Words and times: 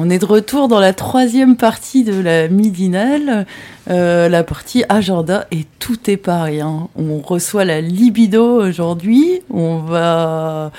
On 0.00 0.10
est 0.10 0.20
de 0.20 0.26
retour 0.26 0.68
dans 0.68 0.78
la 0.78 0.92
troisième 0.92 1.56
partie 1.56 2.04
de 2.04 2.20
la 2.20 2.46
midinale, 2.46 3.46
euh, 3.90 4.28
la 4.28 4.44
partie 4.44 4.84
agenda 4.88 5.48
et 5.50 5.66
tout 5.80 6.08
est 6.08 6.16
pareil. 6.16 6.60
Hein. 6.60 6.86
On 6.94 7.18
reçoit 7.18 7.64
la 7.64 7.80
libido 7.80 8.62
aujourd'hui. 8.62 9.40
On 9.50 9.78
va, 9.78 10.70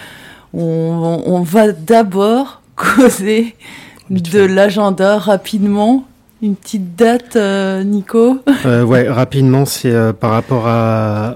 on, 0.54 1.22
on 1.26 1.42
va 1.42 1.73
d'abord 1.73 2.62
causer 2.78 3.58
de 4.09 4.40
l'agenda 4.40 5.18
rapidement 5.18 6.06
une 6.41 6.55
petite 6.55 6.95
date, 6.95 7.35
euh, 7.35 7.84
Nico 7.84 8.38
euh, 8.66 8.84
Ouais, 8.84 9.09
rapidement, 9.09 9.66
c'est 9.66 9.91
euh, 9.91 10.14
par 10.14 10.31
rapport 10.31 10.67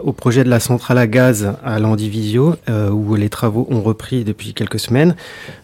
au 0.04 0.14
projet 0.14 0.44
de 0.44 0.50
la 0.50 0.60
centrale 0.60 0.98
à 0.98 1.08
gaz 1.08 1.54
à 1.64 1.80
Landivisio, 1.80 2.56
euh, 2.70 2.90
où 2.90 3.16
les 3.16 3.30
travaux 3.30 3.68
ont 3.70 3.82
repris 3.82 4.24
depuis 4.24 4.54
quelques 4.54 4.80
semaines. 4.80 5.16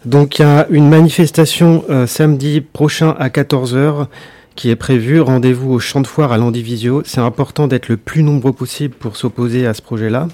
Donc 0.05 0.39
il 0.39 0.41
y 0.41 0.45
a 0.45 0.67
une 0.69 0.89
manifestation 0.89 1.83
samedi 2.05 2.61
prochain 2.61 3.15
à 3.17 3.29
14h 3.29 4.07
qui 4.55 4.69
est 4.69 4.75
prévue. 4.75 5.21
Rendez-vous 5.21 5.71
au 5.71 5.79
champ 5.79 6.01
de 6.01 6.07
foire 6.07 6.31
à 6.31 6.37
Landivisio. 6.37 7.01
C'est 7.05 7.21
important 7.21 7.67
d'être 7.67 7.87
le 7.87 7.97
plus 7.97 8.23
nombreux 8.23 8.51
possible 8.53 8.93
pour 8.93 9.15
s'opposer 9.15 9.65
à 9.65 9.73
ce 9.73 9.81
projet-là. 9.81 10.27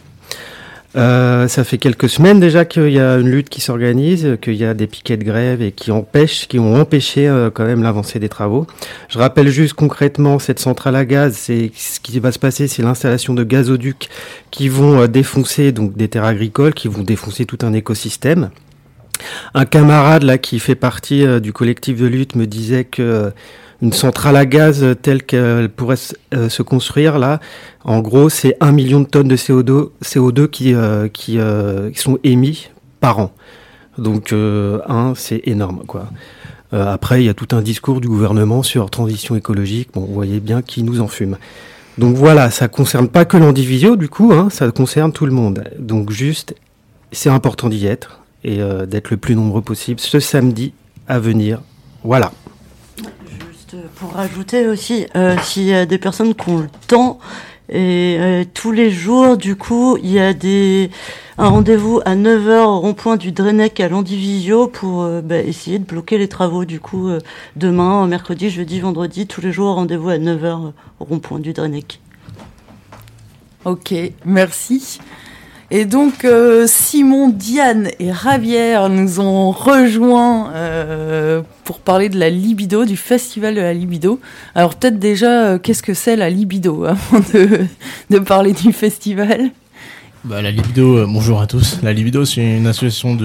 Euh, 0.95 1.49
ça 1.49 1.65
fait 1.65 1.77
quelques 1.77 2.07
semaines 2.07 2.39
déjà 2.39 2.63
qu'il 2.63 2.89
y 2.89 2.99
a 2.99 3.17
une 3.17 3.29
lutte 3.29 3.49
qui 3.49 3.59
s'organise, 3.59 4.37
qu'il 4.41 4.55
y 4.55 4.63
a 4.63 4.73
des 4.73 4.87
piquets 4.87 5.17
de 5.17 5.25
grève 5.25 5.61
et 5.61 5.71
qui 5.73 5.91
empêchent, 5.91 6.47
qui 6.47 6.57
ont 6.57 6.75
empêché 6.75 7.27
euh, 7.27 7.49
quand 7.49 7.65
même 7.65 7.83
l'avancée 7.83 8.19
des 8.19 8.29
travaux. 8.29 8.65
Je 9.09 9.19
rappelle 9.19 9.49
juste 9.49 9.73
concrètement 9.73 10.39
cette 10.39 10.59
centrale 10.59 10.95
à 10.95 11.03
gaz, 11.03 11.33
c'est 11.35 11.71
ce 11.75 11.99
qui 11.99 12.17
va 12.19 12.31
se 12.31 12.39
passer, 12.39 12.67
c'est 12.67 12.81
l'installation 12.81 13.33
de 13.33 13.43
gazoducs 13.43 14.09
qui 14.51 14.69
vont 14.69 15.01
euh, 15.01 15.07
défoncer 15.07 15.73
donc 15.73 15.97
des 15.97 16.07
terres 16.07 16.23
agricoles, 16.23 16.73
qui 16.73 16.87
vont 16.87 17.03
défoncer 17.03 17.45
tout 17.45 17.59
un 17.63 17.73
écosystème. 17.73 18.49
Un 19.53 19.65
camarade 19.65 20.23
là 20.23 20.37
qui 20.37 20.59
fait 20.59 20.75
partie 20.75 21.25
du 21.39 21.53
collectif 21.53 21.97
de 21.97 22.05
lutte 22.05 22.35
me 22.35 22.45
disait 22.45 22.83
que 22.83 23.31
une 23.85 23.93
centrale 23.93 24.35
à 24.35 24.47
gaz 24.47 24.83
telle 25.03 25.21
qu'elle 25.21 25.69
pourrait 25.69 25.95
euh, 26.33 26.49
se 26.49 26.63
construire 26.63 27.19
là, 27.19 27.39
en 27.83 27.99
gros, 27.99 28.29
c'est 28.29 28.57
un 28.59 28.71
million 28.71 28.99
de 28.99 29.05
tonnes 29.05 29.27
de 29.27 29.37
CO2, 29.37 29.89
CO2 30.03 30.47
qui, 30.47 30.73
euh, 30.73 31.07
euh, 31.29 31.91
qui 31.91 31.99
sont 31.99 32.17
émis 32.23 32.69
par 32.99 33.19
an. 33.19 33.31
Donc, 33.99 34.33
un, 34.33 35.13
c'est 35.15 35.41
énorme, 35.45 35.83
quoi. 35.87 36.07
Après, 36.73 37.21
il 37.21 37.27
y 37.27 37.29
a 37.29 37.33
tout 37.33 37.55
un 37.55 37.61
discours 37.61 38.01
du 38.01 38.09
gouvernement 38.09 38.61
sur 38.61 38.89
transition 38.89 39.37
écologique. 39.37 39.89
Bon, 39.93 40.01
vous 40.01 40.13
voyez 40.13 40.41
bien 40.41 40.61
qui 40.61 40.83
nous 40.83 40.99
en 40.99 41.07
fume. 41.07 41.37
Donc 41.97 42.17
voilà, 42.17 42.51
ça 42.51 42.67
concerne 42.67 43.07
pas 43.07 43.23
que 43.23 43.37
l'individu, 43.37 43.95
du 43.95 44.09
coup, 44.09 44.33
hein, 44.33 44.49
ça 44.49 44.69
concerne 44.71 45.13
tout 45.13 45.25
le 45.25 45.31
monde. 45.31 45.63
Donc 45.79 46.11
juste, 46.11 46.55
c'est 47.13 47.29
important 47.29 47.69
d'y 47.69 47.85
être 47.85 48.19
et 48.43 48.57
d'être 48.87 49.11
le 49.11 49.17
plus 49.17 49.35
nombreux 49.35 49.61
possible 49.61 50.01
ce 50.01 50.19
samedi 50.19 50.73
à 51.07 51.19
venir. 51.19 51.61
Voilà. 52.03 52.31
Pour 54.05 54.17
rajouter 54.17 54.67
aussi, 54.67 55.07
euh, 55.15 55.35
s'il 55.41 55.63
y 55.63 55.73
a 55.73 55.87
des 55.87 55.97
personnes 55.97 56.35
qui 56.35 56.49
ont 56.49 56.59
le 56.59 56.69
temps, 56.87 57.17
et 57.69 58.17
euh, 58.19 58.43
tous 58.53 58.71
les 58.71 58.91
jours, 58.91 59.35
du 59.35 59.55
coup, 59.55 59.97
il 59.97 60.11
y 60.11 60.19
a 60.19 60.35
des, 60.35 60.91
un 61.39 61.47
rendez-vous 61.47 62.01
à 62.05 62.15
9h 62.15 62.65
au 62.65 62.79
rond-point 62.81 63.17
du 63.17 63.31
Drenec 63.31 63.79
à 63.79 63.89
Landivisio 63.89 64.67
pour 64.67 65.01
euh, 65.01 65.21
bah, 65.21 65.39
essayer 65.39 65.79
de 65.79 65.85
bloquer 65.85 66.19
les 66.19 66.27
travaux. 66.27 66.65
Du 66.65 66.79
coup, 66.79 67.09
demain, 67.55 68.05
mercredi, 68.05 68.51
jeudi, 68.51 68.79
vendredi, 68.79 69.25
tous 69.25 69.41
les 69.41 69.51
jours, 69.51 69.73
rendez-vous 69.73 70.09
à 70.09 70.19
9h 70.19 70.71
au 70.99 71.03
rond-point 71.03 71.39
du 71.39 71.53
Drenec. 71.53 71.99
Ok, 73.63 73.95
merci. 74.23 74.99
Et 75.71 75.85
donc 75.85 76.25
euh, 76.25 76.65
Simon, 76.67 77.29
Diane 77.29 77.89
et 77.99 78.11
Ravière 78.11 78.87
nous 78.89 79.19
ont 79.19 79.49
rejoints 79.49 80.51
euh, 80.53 81.41
pour 81.63 81.79
parler 81.79 82.07
de 82.09 82.19
la 82.19 82.29
libido, 82.29 82.85
du 82.85 82.97
festival 82.97 83.55
de 83.55 83.61
la 83.61 83.73
libido. 83.73 84.19
Alors 84.53 84.75
peut-être 84.75 84.99
déjà, 84.99 85.45
euh, 85.45 85.57
qu'est-ce 85.57 85.81
que 85.81 85.95
c'est 85.95 86.15
la 86.15 86.29
libido 86.29 86.83
avant 86.85 87.19
de, 88.09 88.19
parler 88.19 88.53
du 88.53 88.73
festival? 88.73 89.49
Bah, 90.23 90.41
la 90.43 90.51
libido, 90.51 91.05
bonjour 91.07 91.41
à 91.41 91.47
tous. 91.47 91.79
La 91.81 91.93
libido, 91.93 92.25
c'est 92.25 92.57
une 92.57 92.67
association 92.67 93.17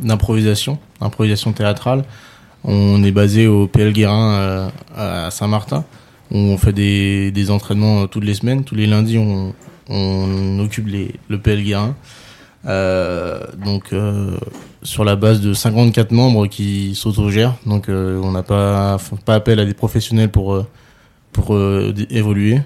d'improvisation, 0.00 0.78
improvisation 1.00 1.52
théâtrale. 1.52 2.04
On 2.64 3.02
est 3.04 3.10
basé 3.10 3.46
au 3.46 3.66
PL 3.66 3.92
Guérin 3.92 4.70
à 4.96 5.30
Saint-Martin. 5.30 5.84
On 6.30 6.56
fait 6.58 6.72
des, 6.72 7.30
des 7.30 7.50
entraînements 7.50 8.06
toutes 8.06 8.24
les 8.24 8.34
semaines. 8.34 8.64
Tous 8.64 8.74
les 8.74 8.86
lundis, 8.86 9.18
on, 9.18 9.54
on 9.88 10.58
occupe 10.58 10.88
les, 10.88 11.14
le 11.28 11.40
PL 11.40 11.62
Guérin. 11.62 11.94
Euh, 12.66 13.38
donc 13.64 13.92
euh, 13.92 14.36
sur 14.82 15.04
la 15.04 15.16
base 15.16 15.40
de 15.40 15.52
54 15.52 16.12
membres 16.12 16.46
qui 16.46 16.94
s'autogèrent. 16.94 17.54
Donc 17.66 17.88
euh, 17.88 18.20
on 18.22 18.32
n'a 18.32 18.42
pas, 18.42 18.98
pas 19.24 19.34
appel 19.34 19.60
à 19.60 19.64
des 19.64 19.74
professionnels 19.74 20.30
pour, 20.30 20.54
euh, 20.54 20.66
pour 21.32 21.54
euh, 21.54 21.94
évoluer. 22.10 22.60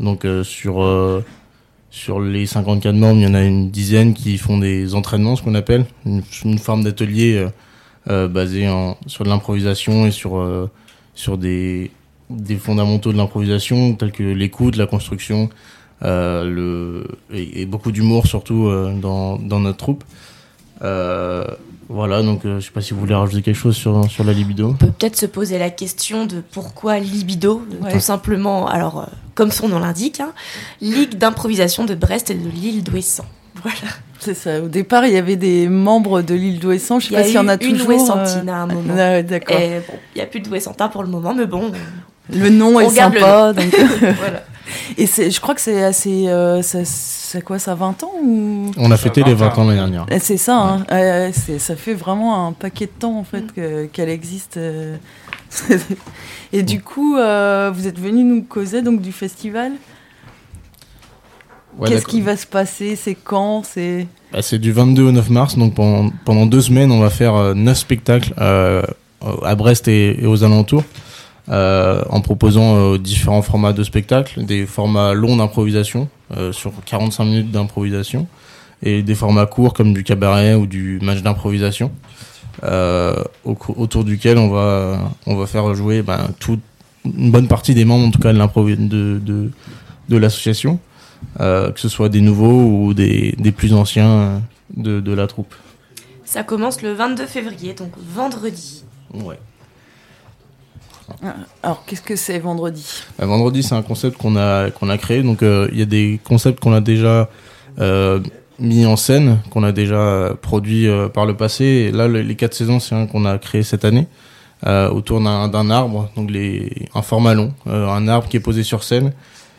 Donc 0.00 0.24
euh, 0.24 0.42
sur, 0.44 0.84
sur 1.90 2.20
les 2.20 2.46
54 2.46 2.94
membres, 2.94 3.20
il 3.20 3.24
y 3.24 3.26
en 3.26 3.34
a 3.34 3.42
une 3.42 3.70
dizaine 3.70 4.14
qui 4.14 4.38
font 4.38 4.58
des 4.58 4.94
entraînements, 4.94 5.36
ce 5.36 5.42
qu'on 5.42 5.54
appelle, 5.54 5.84
une, 6.06 6.22
une 6.44 6.58
forme 6.58 6.84
d'atelier 6.84 7.46
basé 8.06 8.68
en, 8.68 8.96
sur 9.06 9.24
de 9.24 9.28
l'improvisation 9.28 10.06
et 10.06 10.10
sur, 10.10 10.44
sur 11.14 11.38
des, 11.38 11.92
des 12.30 12.56
fondamentaux 12.56 13.12
de 13.12 13.16
l'improvisation 13.16 13.94
tels 13.94 14.10
que 14.10 14.24
l'écoute, 14.24 14.76
la 14.76 14.86
construction, 14.86 15.50
le, 16.02 17.06
et, 17.32 17.62
et 17.62 17.66
beaucoup 17.66 17.92
d'humour 17.92 18.26
surtout 18.26 18.66
euh, 18.66 18.92
dans, 18.94 19.36
dans 19.38 19.60
notre 19.60 19.78
troupe. 19.78 20.04
Euh, 20.82 21.44
voilà, 21.88 22.22
donc 22.22 22.44
euh, 22.44 22.58
je 22.58 22.64
sais 22.66 22.70
pas 22.72 22.80
si 22.80 22.94
vous 22.94 23.00
voulez 23.00 23.14
rajouter 23.14 23.42
quelque 23.42 23.56
chose 23.56 23.76
sur, 23.76 24.10
sur 24.10 24.24
la 24.24 24.32
libido. 24.32 24.68
On 24.70 24.72
peut 24.74 24.86
peut-être 24.86 25.16
se 25.16 25.26
poser 25.26 25.58
la 25.58 25.70
question 25.70 26.26
de 26.26 26.42
pourquoi 26.52 26.98
libido, 26.98 27.62
Ouais. 27.82 27.92
tout 27.92 28.00
simplement, 28.00 28.66
alors 28.66 29.00
euh, 29.00 29.06
comme 29.34 29.50
son 29.50 29.68
nom 29.68 29.78
l'indique, 29.78 30.20
hein, 30.20 30.32
Ligue 30.80 31.16
d'improvisation 31.18 31.84
de 31.84 31.94
Brest 31.94 32.30
et 32.30 32.34
de 32.34 32.48
l'île 32.48 32.82
d'Ouessant. 32.82 33.26
Voilà. 33.62 33.76
C'est 34.18 34.34
ça. 34.34 34.60
Au 34.62 34.68
départ, 34.68 35.04
il 35.06 35.12
y 35.12 35.16
avait 35.18 35.36
des 35.36 35.68
membres 35.68 36.22
de 36.22 36.34
l'île 36.34 36.58
d'Ouessant. 36.60 36.98
Je 36.98 37.08
sais 37.08 37.10
Il 37.10 37.14
y 37.14 37.16
a 37.16 37.20
pas 37.20 37.26
s'il 37.26 37.34
y 37.34 37.38
en 37.38 37.48
a 37.48 37.54
eu 37.54 37.66
une 37.66 37.72
toujours. 37.76 37.90
euh, 37.90 37.94
Ouessantine 37.94 38.48
à 38.48 38.56
un 38.62 38.66
moment. 38.66 38.94
Ah 38.96 39.22
D'accord. 39.22 39.56
Bon, 39.58 39.94
il 40.14 40.18
n'y 40.18 40.22
a 40.22 40.26
plus 40.26 40.40
de 40.40 40.48
Ouessantin 40.48 40.88
pour 40.88 41.02
le 41.02 41.08
moment, 41.10 41.34
mais 41.34 41.46
bon, 41.46 41.70
Le 42.32 42.48
nom 42.48 42.76
on 42.76 42.80
est 42.80 42.88
sympa. 42.88 43.52
donc- 43.52 43.64
voilà. 44.00 44.44
Et 44.96 45.06
je 45.06 45.40
crois 45.40 45.54
que 45.54 45.60
c'est 45.60 45.82
assez. 45.82 46.28
Euh, 46.28 46.62
ça, 46.62 46.84
c'est 46.84 47.42
quoi, 47.42 47.58
ça 47.58 47.74
20 47.74 48.02
ans 48.04 48.12
ou? 48.22 48.70
On 48.76 48.90
a 48.90 48.96
fêté 48.96 49.22
les 49.24 49.34
20 49.34 49.58
ans 49.58 49.64
l'année 49.64 49.78
dernière. 49.78 50.06
Eh, 50.10 50.18
C'est 50.18 50.36
ça, 50.36 50.56
hein. 50.58 50.86
Euh, 50.92 51.30
c'est, 51.32 51.58
ça 51.58 51.76
fait 51.76 51.94
vraiment 51.94 52.46
un 52.46 52.52
paquet 52.52 52.86
de 52.86 52.90
temps 52.98 53.18
en 53.18 53.24
fait 53.24 53.52
que- 53.52 53.86
qu'elle 53.86 54.08
existe. 54.08 54.56
euh. 54.56 54.96
Et 56.52 56.62
du 56.62 56.80
coup, 56.80 57.16
euh, 57.16 57.70
vous 57.74 57.86
êtes 57.86 57.98
venu 57.98 58.22
nous 58.24 58.42
causer 58.42 58.82
donc 58.82 59.00
du 59.00 59.12
festival? 59.12 59.72
Ouais, 61.78 61.88
Qu'est-ce 61.88 62.06
qui 62.06 62.20
va 62.20 62.36
se 62.36 62.46
passer? 62.46 62.96
C'est 62.96 63.14
quand? 63.14 63.62
C'est 63.64 64.06
Bah, 64.32 64.42
c'est 64.42 64.58
du 64.58 64.72
22 64.72 65.04
au 65.04 65.12
9 65.12 65.30
mars, 65.30 65.56
donc 65.56 65.74
pendant, 65.74 66.10
pendant 66.24 66.44
deux 66.46 66.60
semaines, 66.60 66.92
on 66.92 67.00
va 67.00 67.08
faire 67.10 67.34
euh, 67.34 67.54
neuf 67.54 67.78
spectacles 67.78 68.34
euh, 68.38 68.82
à 69.42 69.54
Brest 69.54 69.88
et, 69.88 70.22
et 70.22 70.26
aux 70.26 70.44
alentours, 70.44 70.84
euh, 71.48 72.02
en 72.08 72.20
proposant 72.20 72.76
euh, 72.76 72.98
différents 72.98 73.42
formats 73.42 73.72
de 73.72 73.82
spectacles, 73.82 74.44
des 74.44 74.64
formats 74.64 75.12
longs 75.12 75.36
d'improvisation, 75.36 76.08
euh, 76.36 76.52
sur 76.52 76.72
45 76.84 77.24
minutes 77.24 77.50
d'improvisation, 77.50 78.28
et 78.82 79.02
des 79.02 79.16
formats 79.16 79.46
courts 79.46 79.74
comme 79.74 79.92
du 79.92 80.04
cabaret 80.04 80.54
ou 80.54 80.66
du 80.66 81.00
match 81.02 81.22
d'improvisation, 81.22 81.90
au 82.62 83.56
autour 83.76 84.04
duquel 84.04 84.38
on 84.38 84.50
va, 84.50 85.10
on 85.26 85.34
va 85.34 85.46
faire 85.46 85.74
jouer 85.74 86.02
ben, 86.02 86.28
toute 86.38 86.60
une 87.04 87.32
bonne 87.32 87.48
partie 87.48 87.74
des 87.74 87.84
membres, 87.84 88.06
en 88.06 88.10
tout 88.10 88.20
cas 88.20 88.32
de, 88.32 88.76
de, 88.76 89.18
de, 89.18 89.50
de 90.08 90.16
l'association 90.16 90.78
que 91.38 91.72
ce 91.76 91.88
soit 91.88 92.08
des 92.08 92.20
nouveaux 92.20 92.86
ou 92.86 92.94
des, 92.94 93.34
des 93.38 93.52
plus 93.52 93.72
anciens 93.72 94.42
de, 94.76 95.00
de 95.00 95.12
la 95.12 95.28
troupe. 95.28 95.54
Ça 96.24 96.42
commence 96.42 96.82
le 96.82 96.92
22 96.92 97.26
février, 97.26 97.74
donc 97.74 97.92
vendredi. 97.98 98.84
Ouais. 99.14 99.38
Ah, 101.24 101.34
Alors, 101.62 101.84
qu'est-ce 101.86 102.02
que 102.02 102.16
c'est 102.16 102.38
vendredi? 102.38 102.84
Euh, 103.20 103.26
vendredi, 103.26 103.62
c'est 103.62 103.74
un 103.74 103.82
concept 103.82 104.16
qu'on 104.18 104.36
a 104.36 104.70
qu'on 104.70 104.88
a 104.90 104.98
créé. 104.98 105.22
Donc, 105.22 105.42
euh, 105.42 105.68
il 105.72 105.78
y 105.78 105.82
a 105.82 105.86
des 105.86 106.20
concepts 106.24 106.60
qu'on 106.60 106.72
a 106.72 106.80
déjà 106.80 107.28
euh, 107.78 108.20
mis 108.58 108.84
en 108.86 108.96
scène, 108.96 109.38
qu'on 109.50 109.62
a 109.64 109.72
déjà 109.72 110.30
produit 110.40 110.86
euh, 110.88 111.08
par 111.08 111.26
le 111.26 111.36
passé. 111.36 111.64
Et 111.64 111.90
là, 111.92 112.06
le- 112.08 112.22
les 112.22 112.34
quatre 112.36 112.54
saisons, 112.54 112.80
c'est 112.80 112.94
un 112.94 113.06
qu'on 113.06 113.24
a 113.24 113.38
créé 113.38 113.62
cette 113.62 113.84
année 113.84 114.06
euh, 114.66 114.88
autour 114.90 115.20
d'un 115.20 115.70
arbre, 115.70 116.08
donc 116.16 116.30
les 116.30 116.86
un 116.94 117.02
format 117.02 117.34
long, 117.34 117.52
euh, 117.66 117.88
un 117.88 118.06
arbre 118.08 118.28
qui 118.28 118.36
est 118.36 118.40
posé 118.40 118.62
sur 118.62 118.84
scène 118.84 119.12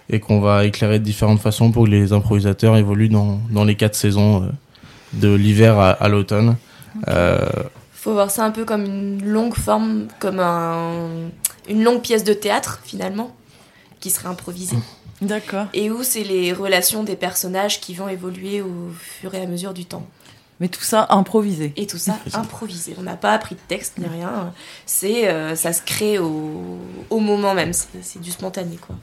et 0.10 0.20
qu'on 0.20 0.40
va 0.42 0.66
éclairer 0.66 1.00
de 1.00 1.04
différentes 1.04 1.40
façons 1.42 1.72
pour 1.72 1.86
que 1.86 1.90
les 1.90 2.14
improvisateurs 2.14 2.78
évoluent 2.78 3.10
dans 3.10 3.40
dans 3.50 3.64
les 3.66 3.76
quatre 3.76 3.96
saisons 3.96 4.44
euh, 4.44 4.48
de 5.14 5.34
l'hiver 5.34 5.78
à, 5.80 5.90
à 5.92 6.08
l'automne. 6.08 6.56
Euh, 7.08 7.40
faut 7.94 8.14
voir 8.14 8.30
ça 8.30 8.44
un 8.46 8.52
peu 8.52 8.66
comme 8.66 8.84
une 8.86 9.24
longue 9.26 9.56
forme, 9.56 10.08
comme 10.20 10.40
un, 10.40 11.30
une 11.68 11.84
longue 11.84 12.02
pièce 12.02 12.24
de 12.24 12.34
théâtre 12.34 12.80
finalement, 12.84 13.36
qui 14.00 14.10
serait 14.10 14.28
improvisée. 14.28 14.78
D'accord. 15.22 15.68
Et 15.74 15.90
où 15.90 16.04
c'est 16.04 16.24
les 16.24 16.52
relations 16.54 17.04
des 17.04 17.16
personnages 17.16 17.80
qui 17.80 17.94
vont 17.94 18.10
évoluer 18.10 18.62
au 18.62 18.92
fur 19.00 19.34
et 19.34 19.42
à 19.42 19.46
mesure 19.46 19.74
du 19.74 19.86
temps. 19.86 20.06
Mais 20.60 20.68
tout 20.68 20.84
ça 20.84 21.08
improvisé. 21.10 21.74
Et 21.76 21.88
tout 21.88 21.98
ça 21.98 22.20
improvisé. 22.34 22.96
On 22.98 23.04
n'a 23.04 23.16
pas 23.16 23.34
appris 23.34 23.56
de 23.56 23.60
texte 23.68 23.98
ni 23.98 24.06
rien. 24.06 24.54
C'est, 24.86 25.28
euh, 25.28 25.56
ça 25.56 25.74
se 25.74 25.82
crée 25.82 26.20
au, 26.20 26.78
au 27.10 27.20
moment 27.20 27.54
même. 27.54 27.74
C'est, 27.74 27.88
c'est 28.02 28.22
du 28.22 28.32
spontané 28.32 28.78
quoi. 28.78 28.96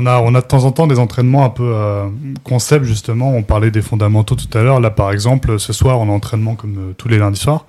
On 0.00 0.06
a, 0.06 0.20
on 0.20 0.32
a 0.36 0.40
de 0.40 0.46
temps 0.46 0.64
en 0.64 0.70
temps 0.70 0.86
des 0.86 1.00
entraînements 1.00 1.44
un 1.44 1.50
peu 1.50 1.72
euh, 1.74 2.06
concept, 2.44 2.84
justement. 2.84 3.34
On 3.34 3.42
parlait 3.42 3.72
des 3.72 3.82
fondamentaux 3.82 4.36
tout 4.36 4.56
à 4.56 4.62
l'heure. 4.62 4.78
Là, 4.78 4.90
par 4.90 5.10
exemple, 5.10 5.58
ce 5.58 5.72
soir, 5.72 5.98
on 5.98 6.08
a 6.08 6.12
entraînement 6.12 6.54
comme 6.54 6.76
euh, 6.78 6.92
tous 6.96 7.08
les 7.08 7.18
lundis 7.18 7.40
soirs. 7.40 7.66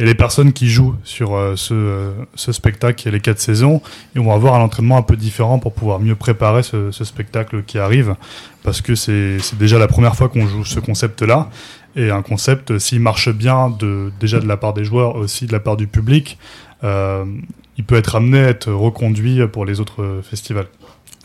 Et 0.00 0.04
les 0.04 0.16
personnes 0.16 0.52
qui 0.52 0.68
jouent 0.68 0.96
sur 1.04 1.36
euh, 1.36 1.54
ce, 1.54 1.74
euh, 1.74 2.10
ce 2.34 2.50
spectacle 2.50 3.06
est 3.06 3.12
les 3.12 3.20
quatre 3.20 3.38
saisons, 3.38 3.80
ils 4.16 4.20
vont 4.20 4.32
avoir 4.32 4.56
un 4.56 4.60
entraînement 4.60 4.96
un 4.96 5.02
peu 5.02 5.14
différent 5.14 5.60
pour 5.60 5.72
pouvoir 5.72 6.00
mieux 6.00 6.16
préparer 6.16 6.64
ce, 6.64 6.90
ce 6.90 7.04
spectacle 7.04 7.62
qui 7.62 7.78
arrive. 7.78 8.16
Parce 8.64 8.80
que 8.80 8.96
c'est 8.96 9.38
déjà 9.56 9.78
la 9.78 9.86
première 9.86 10.16
fois 10.16 10.28
qu'on 10.28 10.48
joue 10.48 10.64
ce 10.64 10.80
concept-là. 10.80 11.48
Et 11.94 12.10
un 12.10 12.22
concept, 12.22 12.72
euh, 12.72 12.80
s'il 12.80 12.98
marche 12.98 13.28
bien, 13.30 13.70
de, 13.70 14.10
déjà 14.18 14.40
de 14.40 14.48
la 14.48 14.56
part 14.56 14.72
des 14.72 14.82
joueurs, 14.82 15.14
aussi 15.14 15.46
de 15.46 15.52
la 15.52 15.60
part 15.60 15.76
du 15.76 15.86
public, 15.86 16.38
il 16.82 17.84
peut 17.84 17.96
être 17.96 18.16
amené 18.16 18.40
à 18.40 18.48
être 18.48 18.70
reconduit 18.72 19.46
pour 19.48 19.64
les 19.64 19.78
autres 19.78 20.20
festivals. 20.22 20.66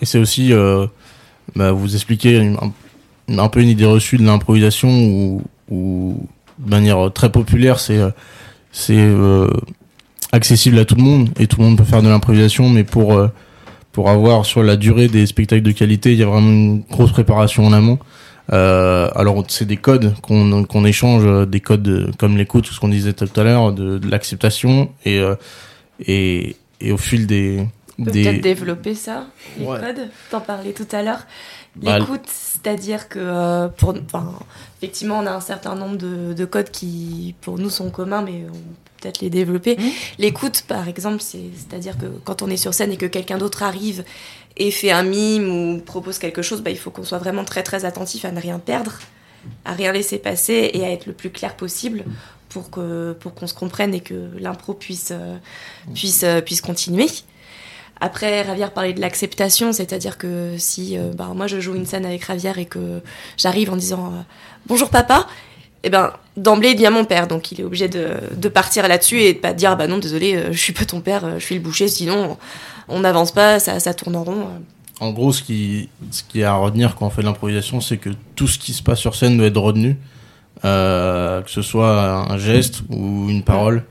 Et 0.03 0.05
c'est 0.05 0.19
aussi 0.19 0.51
euh, 0.51 0.85
bah, 1.55 1.71
vous 1.71 1.95
expliquer 1.95 2.53
un, 3.29 3.47
peu 3.47 3.61
une 3.61 3.69
idée 3.69 3.85
reçue 3.85 4.17
de 4.17 4.25
l'improvisation 4.25 5.41
ou 5.69 6.27
de 6.59 6.69
manière 6.69 7.09
très 7.13 7.31
populaire, 7.31 7.79
c'est 7.79 7.99
euh, 7.99 8.11
euh, 8.89 9.47
accessible 10.33 10.77
à 10.77 10.83
tout 10.83 10.95
le 10.95 11.03
monde 11.03 11.29
et 11.39 11.47
tout 11.47 11.61
le 11.61 11.67
monde 11.67 11.77
peut 11.77 11.85
faire 11.85 12.03
de 12.03 12.09
l'improvisation, 12.09 12.67
mais 12.67 12.83
pour 12.83 13.17
pour 13.93 14.09
avoir 14.09 14.45
sur 14.45 14.61
la 14.61 14.75
durée 14.75 15.07
des 15.07 15.25
spectacles 15.25 15.63
de 15.63 15.71
qualité, 15.71 16.11
il 16.11 16.19
y 16.19 16.23
a 16.23 16.25
vraiment 16.25 16.51
une 16.51 16.81
grosse 16.81 17.13
préparation 17.13 17.65
en 17.65 17.71
amont. 17.71 17.97
Alors 18.49 19.45
c'est 19.47 19.65
des 19.65 19.77
codes 19.77 20.15
qu'on 20.21 20.83
échange, 20.85 21.47
des 21.47 21.61
codes 21.61 21.83
de- 21.83 22.11
comme 22.19 22.35
l'écoute, 22.35 22.65
ce 22.65 22.77
qu'on 22.77 22.89
disait 22.89 23.13
tout 23.13 23.39
à 23.39 23.43
l'heure, 23.43 23.71
de, 23.71 24.01
l'acceptation 24.05 24.89
et 25.05 25.21
et 26.05 26.91
au 26.91 26.97
fil 26.97 27.25
des 27.25 27.65
On 27.99 28.05
peut 28.05 28.11
des 28.11 28.23
peut-être 28.23 28.41
développer 28.41 28.95
ça, 28.95 29.27
les 29.59 29.65
Ouais. 29.65 29.79
codes. 29.79 30.09
T'en 30.31 30.41
parlais 30.41 30.73
tout 30.73 30.87
à 30.91 31.03
l'heure. 31.03 31.25
Bah, 31.75 31.99
L'écoute, 31.99 32.25
c'est-à-dire 32.27 33.07
que 33.09 33.19
euh, 33.19 33.67
pour, 33.67 33.93
enfin, 34.05 34.33
effectivement, 34.81 35.19
on 35.19 35.25
a 35.25 35.31
un 35.31 35.41
certain 35.41 35.75
nombre 35.75 35.97
de, 35.97 36.33
de 36.33 36.45
codes 36.45 36.69
qui, 36.71 37.35
pour 37.41 37.57
nous, 37.59 37.69
sont 37.69 37.89
communs, 37.91 38.21
mais 38.21 38.43
on 38.49 38.51
peut 38.53 38.59
peut-être 39.01 39.21
les 39.21 39.29
développer. 39.29 39.75
Mhm. 39.77 39.89
L'écoute, 40.19 40.63
par 40.67 40.87
exemple, 40.87 41.21
c'est- 41.21 41.49
c'est-à-dire 41.55 41.97
que 41.97 42.05
quand 42.25 42.41
on 42.41 42.49
est 42.49 42.57
sur 42.57 42.73
scène 42.73 42.91
et 42.91 42.97
que 42.97 43.05
quelqu'un 43.05 43.37
d'autre 43.37 43.61
arrive 43.63 44.03
et 44.57 44.71
fait 44.71 44.91
un 44.91 45.03
mime 45.03 45.49
ou 45.49 45.79
propose 45.79 46.19
quelque 46.19 46.41
chose, 46.41 46.61
bah, 46.61 46.69
il 46.71 46.77
faut 46.77 46.89
qu'on 46.91 47.03
soit 47.03 47.17
vraiment 47.19 47.43
très 47.43 47.63
très 47.63 47.85
attentif 47.85 48.23
à 48.25 48.31
ne 48.31 48.39
rien 48.39 48.59
perdre, 48.59 48.93
à 49.65 49.73
rien 49.73 49.91
laisser 49.91 50.19
passer 50.19 50.71
et 50.73 50.83
à 50.85 50.91
être 50.91 51.05
le 51.05 51.13
plus 51.13 51.29
clair 51.31 51.55
possible 51.55 52.05
pour 52.49 52.69
que 52.69 53.13
pour 53.19 53.33
qu'on 53.33 53.47
se 53.47 53.53
comprenne 53.55 53.93
et 53.95 53.99
que 53.99 54.29
l'impro 54.39 54.73
puisse 54.75 55.09
euh, 55.11 55.35
puisse 55.95 56.23
euh, 56.23 56.39
puisse 56.41 56.61
continuer. 56.61 57.07
Après, 57.99 58.41
Ravière 58.41 58.71
parlait 58.71 58.93
de 58.93 59.01
l'acceptation, 59.01 59.71
c'est-à-dire 59.71 60.17
que 60.17 60.55
si 60.57 60.97
euh, 60.97 61.11
bah, 61.15 61.31
moi 61.35 61.47
je 61.47 61.59
joue 61.59 61.75
une 61.75 61.85
scène 61.85 62.05
avec 62.05 62.23
Ravière 62.25 62.57
et 62.57 62.65
que 62.65 63.01
j'arrive 63.37 63.71
en 63.71 63.77
disant 63.77 64.07
euh, 64.07 64.21
bonjour 64.67 64.89
papa, 64.89 65.27
et 65.83 65.89
ben 65.89 66.11
d'emblée 66.35 66.71
il 66.71 66.81
y 66.81 66.85
a 66.85 66.91
mon 66.91 67.05
père, 67.05 67.27
donc 67.27 67.51
il 67.51 67.61
est 67.61 67.63
obligé 67.63 67.87
de, 67.87 68.47
partir 68.49 68.87
là-dessus 68.87 69.21
et 69.21 69.33
de 69.33 69.39
pas 69.39 69.53
dire 69.53 69.77
bah 69.77 69.87
non 69.87 69.99
désolé, 69.99 70.35
euh, 70.35 70.51
je 70.51 70.57
suis 70.57 70.73
pas 70.73 70.85
ton 70.85 71.01
père, 71.01 71.39
je 71.39 71.45
suis 71.45 71.55
le 71.55 71.61
boucher, 71.61 71.87
sinon 71.87 72.37
on 72.87 72.99
n'avance 72.99 73.31
pas, 73.31 73.59
ça, 73.59 73.79
ça 73.79 73.93
tourne 73.93 74.15
en 74.15 74.23
rond. 74.23 74.47
En 74.99 75.11
gros, 75.11 75.31
ce 75.31 75.41
qui, 75.41 75.89
ce 76.11 76.23
qui 76.23 76.41
est 76.41 76.45
à 76.45 76.55
retenir 76.55 76.95
quand 76.95 77.07
on 77.07 77.09
fait 77.09 77.21
de 77.21 77.27
l'improvisation, 77.27 77.79
c'est 77.79 77.97
que 77.97 78.09
tout 78.35 78.47
ce 78.47 78.59
qui 78.59 78.73
se 78.73 78.83
passe 78.83 78.99
sur 78.99 79.15
scène 79.15 79.37
doit 79.37 79.47
être 79.47 79.57
retenu, 79.57 79.97
que 80.61 81.43
ce 81.47 81.61
soit 81.61 82.31
un 82.31 82.37
geste 82.37 82.81
ou 82.89 83.29
une 83.29 83.43
parole. 83.43 83.83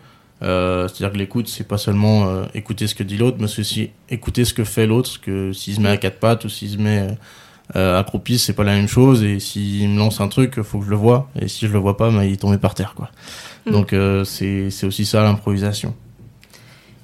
Euh, 0.43 0.89
C'est-à-dire 0.89 1.13
que 1.13 1.19
l'écoute, 1.19 1.49
c'est 1.49 1.67
pas 1.67 1.79
seulement 1.79 2.29
euh, 2.29 2.45
écouter 2.55 2.87
ce 2.87 2.95
que 2.95 3.03
dit 3.03 3.17
l'autre, 3.17 3.37
mais 3.41 3.47
c'est 3.47 3.61
aussi 3.61 3.91
écouter 4.09 4.45
ce 4.45 4.55
que 4.55 4.65
fait 4.65 4.87
l'autre, 4.87 5.21
que 5.21 5.53
s'il 5.53 5.75
se 5.75 5.81
met 5.81 5.91
à 5.91 5.97
quatre 5.97 6.19
pattes 6.19 6.45
ou 6.45 6.49
s'il 6.49 6.71
se 6.71 6.77
met 6.79 7.01
euh, 7.01 7.13
euh, 7.77 7.99
accroupi, 7.99 8.39
c'est 8.39 8.53
pas 8.53 8.65
la 8.65 8.75
même 8.75 8.89
chose. 8.89 9.23
Et 9.23 9.41
s'il 9.41 9.89
me 9.89 9.99
lance 9.99 10.21
un 10.21 10.29
truc, 10.29 10.61
faut 10.63 10.81
que 10.81 10.85
je 10.85 10.91
le 10.91 10.97
vois. 10.97 11.31
Et 11.41 11.49
si 11.49 11.67
je 11.67 11.73
le 11.73 11.79
vois 11.79 11.97
pas, 11.97 12.11
bah, 12.11 12.25
il 12.25 12.33
est 12.33 12.37
tombé 12.37 12.59
par 12.59 12.75
terre, 12.75 12.95
quoi. 12.95 13.11
Mm. 13.67 13.71
Donc 13.71 13.93
euh, 13.93 14.25
c'est 14.25 14.71
c'est 14.71 14.87
aussi 14.87 15.05
ça 15.05 15.23
l'improvisation. 15.23 15.95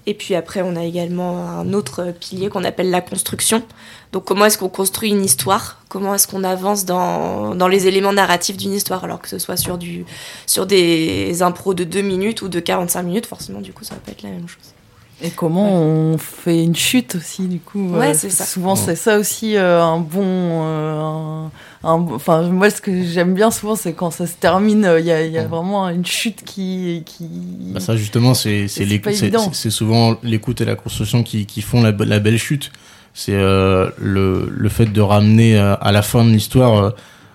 Et 0.08 0.14
puis 0.14 0.34
après, 0.34 0.62
on 0.62 0.74
a 0.74 0.84
également 0.84 1.50
un 1.50 1.74
autre 1.74 2.14
pilier 2.18 2.48
qu'on 2.48 2.64
appelle 2.64 2.88
la 2.88 3.02
construction. 3.02 3.62
Donc 4.12 4.24
comment 4.24 4.46
est-ce 4.46 4.56
qu'on 4.56 4.70
construit 4.70 5.10
une 5.10 5.22
histoire? 5.22 5.82
Comment 5.90 6.14
est-ce 6.14 6.26
qu'on 6.26 6.44
avance 6.44 6.86
dans, 6.86 7.54
dans 7.54 7.68
les 7.68 7.86
éléments 7.86 8.14
narratifs 8.14 8.56
d'une 8.56 8.72
histoire? 8.72 9.04
Alors 9.04 9.20
que 9.20 9.28
ce 9.28 9.38
soit 9.38 9.58
sur, 9.58 9.76
du, 9.76 10.06
sur 10.46 10.64
des 10.64 11.42
impros 11.42 11.74
de 11.74 11.84
2 11.84 12.00
minutes 12.00 12.40
ou 12.40 12.48
de 12.48 12.58
45 12.58 13.02
minutes, 13.02 13.26
forcément, 13.26 13.60
du 13.60 13.74
coup, 13.74 13.84
ça 13.84 13.96
va 13.96 14.00
pas 14.00 14.12
être 14.12 14.22
la 14.22 14.30
même 14.30 14.48
chose. 14.48 14.72
Et 15.20 15.30
comment 15.30 15.72
on 15.72 16.16
fait 16.16 16.62
une 16.62 16.76
chute 16.76 17.16
aussi, 17.16 17.42
du 17.48 17.58
coup 17.58 17.88
Ouais, 17.88 18.10
euh, 18.10 18.14
c'est 18.14 18.30
ça. 18.30 18.44
Souvent, 18.44 18.74
Ouais. 18.74 18.80
c'est 18.84 18.94
ça 18.94 19.18
aussi 19.18 19.56
euh, 19.56 19.82
un 19.82 19.98
bon. 19.98 20.22
euh, 20.22 21.00
un- 21.02 21.50
un- 21.82 22.06
Enfin, 22.14 22.42
moi, 22.42 22.70
ce 22.70 22.80
que 22.80 23.02
j'aime 23.02 23.34
bien 23.34 23.50
souvent, 23.50 23.74
c'est 23.74 23.94
quand 23.94 24.12
ça 24.12 24.28
se 24.28 24.34
termine, 24.34 24.84
euh, 24.84 25.00
il 25.00 25.06
y 25.06 25.10
a, 25.10 25.24
il 25.24 25.32
y 25.32 25.38
a 25.38 25.42
Ouais. 25.42 25.46
vraiment 25.48 25.88
une 25.88 26.06
chute 26.06 26.44
qui. 26.44 27.02
qui... 27.04 27.24
Bah 27.74 27.80
ça 27.80 27.96
justement 27.96 28.32
c'est 28.34 28.68
c'est 28.68 28.86
C'est 29.52 29.70
souvent 29.70 30.16
l'écoute 30.22 30.60
et 30.60 30.64
la 30.64 30.76
construction 30.76 31.24
qui, 31.24 31.46
qui 31.46 31.62
font 31.62 31.82
la, 31.82 31.90
be- 31.90 32.04
la 32.04 32.20
belle 32.20 32.38
chute. 32.38 32.70
C'est 33.12 33.34
euh, 33.34 33.90
le, 33.98 34.48
le 34.56 34.68
fait 34.68 34.86
de 34.86 35.00
ramener 35.00 35.58
euh, 35.58 35.74
à 35.80 35.90
la 35.90 36.02
fin 36.02 36.24
de 36.24 36.30
l'histoire 36.30 36.76
euh, 36.84 36.90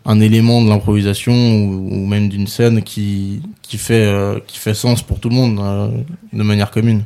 un 0.05 0.21
élément 0.21 0.61
de 0.61 0.69
l'improvisation 0.69 1.33
ou, 1.33 1.89
ou 1.91 2.05
même 2.05 2.29
d'une 2.29 2.47
scène 2.47 2.81
qui 2.83 3.41
qui 3.61 3.77
fait 3.77 4.05
euh, 4.05 4.39
qui 4.47 4.57
fait 4.57 4.73
sens 4.73 5.01
pour 5.01 5.19
tout 5.19 5.27
le 5.27 5.35
monde 5.35 5.59
euh, 5.61 5.89
de 6.31 6.43
manière 6.43 6.71
commune. 6.71 7.03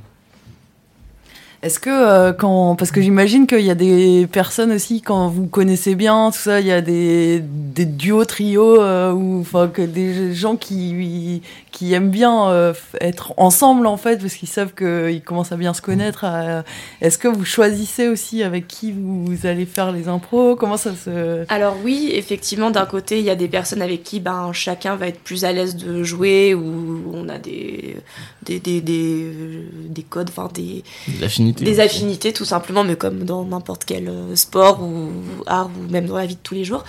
Est-ce 1.63 1.79
que 1.79 1.89
euh, 1.89 2.33
quand 2.33 2.75
parce 2.75 2.91
que 2.91 3.01
j'imagine 3.01 3.47
qu'il 3.47 3.61
y 3.61 3.71
a 3.71 3.75
des 3.75 4.27
personnes 4.31 4.71
aussi 4.71 5.01
quand 5.01 5.27
vous 5.27 5.47
connaissez 5.47 5.95
bien 5.95 6.29
tout 6.31 6.37
ça, 6.37 6.59
il 6.61 6.67
y 6.67 6.71
a 6.71 6.81
des, 6.81 7.41
des 7.41 7.85
duos, 7.85 8.25
trios 8.25 8.79
euh, 8.81 9.11
ou 9.11 9.41
enfin 9.41 9.67
que 9.67 9.81
des 9.81 10.33
gens 10.33 10.55
qui 10.55 11.41
qui 11.71 11.93
aiment 11.93 12.09
bien 12.09 12.49
euh, 12.49 12.73
être 13.01 13.33
ensemble 13.37 13.85
en 13.87 13.97
fait 13.97 14.17
parce 14.19 14.33
qu'ils 14.35 14.47
savent 14.47 14.73
qu'ils 14.73 15.21
commencent 15.21 15.51
à 15.51 15.57
bien 15.57 15.73
se 15.73 15.81
connaître. 15.81 16.25
euh, 16.25 16.61
Est-ce 17.01 17.17
que 17.17 17.27
vous 17.27 17.45
choisissez 17.45 18.07
aussi 18.07 18.41
avec 18.43 18.67
qui 18.67 18.91
vous 18.91 19.45
allez 19.45 19.65
faire 19.65 19.91
les 19.91 20.07
impros? 20.07 20.55
Comment 20.55 20.77
ça 20.77 20.95
se 20.95 21.43
Alors 21.51 21.75
oui, 21.83 22.11
effectivement, 22.13 22.71
d'un 22.71 22.85
côté, 22.85 23.19
il 23.19 23.25
y 23.25 23.29
a 23.29 23.35
des 23.35 23.47
personnes 23.47 23.81
avec 23.81 24.03
qui 24.03 24.19
ben, 24.19 24.51
chacun 24.53 24.95
va 24.95 25.07
être 25.07 25.19
plus 25.19 25.43
à 25.43 25.51
l'aise 25.51 25.75
de 25.75 26.03
jouer, 26.03 26.53
ou 26.55 27.03
on 27.13 27.29
a 27.29 27.37
des, 27.37 27.97
des, 28.43 28.59
des, 28.59 28.81
des, 28.81 29.31
des 29.89 30.03
codes, 30.03 30.29
enfin 30.29 30.49
des, 30.53 30.83
Des 31.51 31.79
affinités 31.79 32.33
tout 32.33 32.45
simplement, 32.45 32.83
mais 32.83 32.95
comme 32.95 33.23
dans 33.23 33.43
n'importe 33.43 33.85
quel 33.85 34.09
euh, 34.09 34.35
sport 34.35 34.81
ou 34.81 35.11
art, 35.45 35.69
ou 35.77 35.91
même 35.91 36.05
dans 36.05 36.17
la 36.17 36.25
vie 36.25 36.35
de 36.35 36.41
tous 36.41 36.53
les 36.53 36.63
jours. 36.63 36.83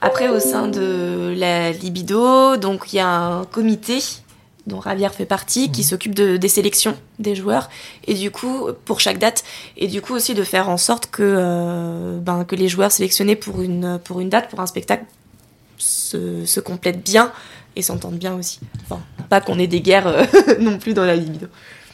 Après, 0.00 0.28
au 0.28 0.40
sein 0.40 0.68
de 0.68 1.34
la 1.36 1.72
libido, 1.72 2.56
donc 2.56 2.92
il 2.92 2.96
y 2.96 2.98
a 3.00 3.08
un 3.08 3.44
comité 3.44 3.98
dont 4.66 4.78
Ravière 4.78 5.14
fait 5.14 5.26
partie, 5.26 5.70
qui 5.70 5.84
s'occupe 5.84 6.14
de, 6.14 6.36
des 6.36 6.48
sélections 6.48 6.96
des 7.18 7.34
joueurs, 7.34 7.70
et 8.06 8.14
du 8.14 8.30
coup, 8.30 8.68
pour 8.84 9.00
chaque 9.00 9.18
date, 9.18 9.44
et 9.76 9.86
du 9.86 10.02
coup 10.02 10.14
aussi 10.14 10.34
de 10.34 10.42
faire 10.42 10.68
en 10.68 10.76
sorte 10.76 11.06
que, 11.06 11.22
euh, 11.22 12.18
ben, 12.18 12.44
que 12.44 12.56
les 12.56 12.68
joueurs 12.68 12.90
sélectionnés 12.90 13.36
pour 13.36 13.62
une, 13.62 14.00
pour 14.02 14.20
une 14.20 14.28
date, 14.28 14.50
pour 14.50 14.60
un 14.60 14.66
spectacle, 14.66 15.04
se, 15.78 16.44
se 16.44 16.60
complètent 16.60 17.02
bien 17.02 17.32
et 17.76 17.82
s'entendent 17.82 18.18
bien 18.18 18.34
aussi. 18.34 18.58
Enfin, 18.84 19.00
pas 19.28 19.40
qu'on 19.40 19.58
ait 19.58 19.66
des 19.66 19.80
guerres 19.80 20.06
euh, 20.08 20.24
non 20.60 20.78
plus 20.78 20.94
dans 20.94 21.04
la 21.04 21.14
libido. 21.14 21.46